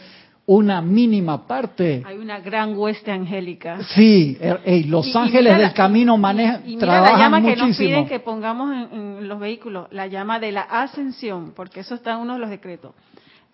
[0.48, 2.02] una mínima parte.
[2.04, 3.84] Hay una gran hueste angélica.
[3.94, 8.20] Sí, er, los ángeles del camino manejan, y, mira la llama que nos piden que
[8.22, 12.40] pongamos en, los vehículos, la llama de la ascensión, porque eso está en uno de
[12.40, 12.96] los decretos.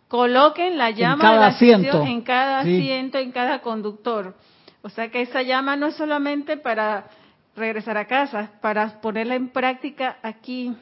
[0.07, 4.33] Coloquen la llama de la ascensión en cada asiento, en cada conductor.
[4.81, 7.07] O sea que esa llama no es solamente para
[7.53, 10.73] regresar a casa, para ponerla en práctica aquí.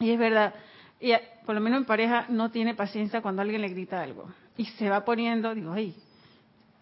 [0.00, 0.54] Y es verdad,
[1.00, 1.12] y
[1.44, 4.90] por lo menos en pareja no tiene paciencia cuando alguien le grita algo y se
[4.90, 5.94] va poniendo, digo, ay,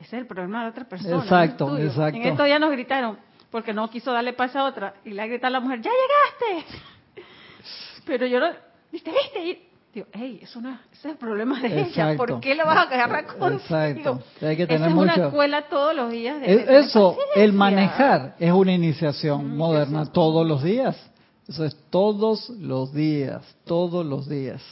[0.00, 1.22] ese es el problema de otra persona.
[1.22, 2.16] Exacto, exacto.
[2.16, 3.18] En estos días nos gritaron
[3.50, 6.74] porque no quiso darle paso a otra y le grita a la mujer, ¡ya llegaste!
[8.06, 8.48] Pero yo no,
[8.90, 9.44] ¿viste, viste?
[9.44, 12.78] Y digo, hey, eso no, ese es el problema de ella, ¿por qué lo vas
[12.78, 16.40] a agarrar con Exacto, hay que tener es una escuela todos los días.
[16.40, 20.96] De, eso, el manejar es una iniciación moderna todos los días.
[21.48, 24.62] Eso es todos los días, todos los días.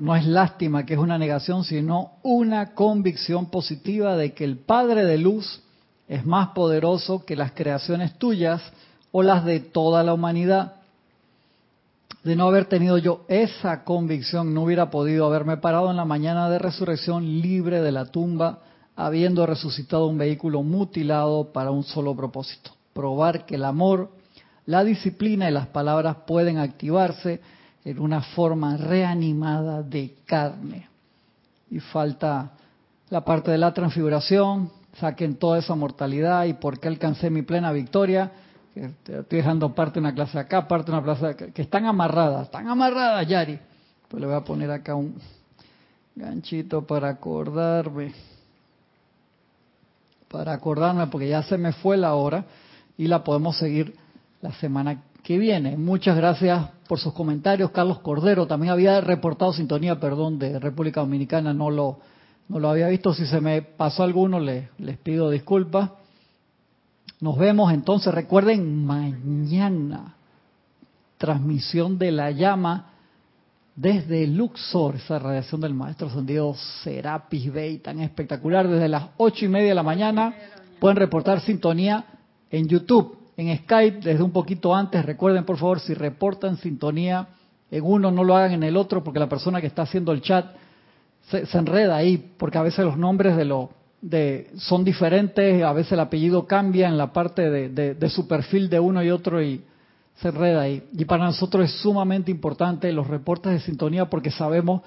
[0.00, 5.04] No es lástima que es una negación, sino una convicción positiva de que el Padre
[5.04, 5.62] de Luz
[6.06, 8.60] es más poderoso que las creaciones tuyas
[9.12, 10.74] o las de toda la humanidad.
[12.24, 16.50] De no haber tenido yo esa convicción, no hubiera podido haberme parado en la mañana
[16.50, 18.58] de resurrección libre de la tumba,
[18.96, 24.10] habiendo resucitado un vehículo mutilado para un solo propósito, probar que el amor,
[24.66, 27.40] la disciplina y las palabras pueden activarse
[27.84, 30.88] en una forma reanimada de carne.
[31.70, 32.52] Y falta
[33.08, 37.72] la parte de la transfiguración, saquen toda esa mortalidad y por qué alcancé mi plena
[37.72, 38.32] victoria.
[38.74, 42.44] Estoy dejando parte de una clase acá, parte de una clase acá, que están amarradas,
[42.44, 43.58] están amarradas, Yari.
[44.08, 45.16] Pues le voy a poner acá un
[46.14, 48.12] ganchito para acordarme.
[50.28, 52.44] Para acordarme, porque ya se me fue la hora
[53.00, 53.94] y la podemos seguir
[54.42, 55.78] la semana que viene.
[55.78, 57.70] Muchas gracias por sus comentarios.
[57.70, 61.98] Carlos Cordero también había reportado sintonía, perdón, de República Dominicana, no lo,
[62.46, 63.14] no lo había visto.
[63.14, 65.92] Si se me pasó alguno, les, les pido disculpas.
[67.22, 70.16] Nos vemos entonces, recuerden, mañana,
[71.16, 72.90] transmisión de la llama
[73.74, 79.48] desde Luxor, esa radiación del Maestro Ascendido Serapis Bey, tan espectacular, desde las ocho y
[79.48, 80.34] media de la mañana.
[80.78, 82.04] Pueden reportar sintonía
[82.50, 85.04] en YouTube en Skype desde un poquito antes.
[85.04, 87.28] Recuerden, por favor, si reportan sintonía
[87.70, 90.20] en uno, no lo hagan en el otro, porque la persona que está haciendo el
[90.20, 90.46] chat
[91.30, 93.70] se, enreda ahí, porque a veces los nombres de lo,
[94.02, 98.68] de, son diferentes, a veces el apellido cambia en la parte de, de su perfil
[98.68, 99.62] de uno y otro y
[100.16, 100.82] se enreda ahí.
[100.92, 104.82] Y para nosotros es sumamente importante los reportes de sintonía porque sabemos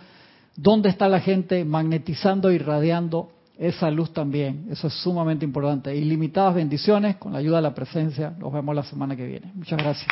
[0.56, 3.32] dónde está la gente magnetizando, irradiando
[3.68, 4.68] esa luz también.
[4.70, 5.96] Eso es sumamente importante.
[5.96, 8.34] Ilimitadas bendiciones con la ayuda de la presencia.
[8.38, 9.52] Nos vemos la semana que viene.
[9.56, 10.08] Muchas gracias.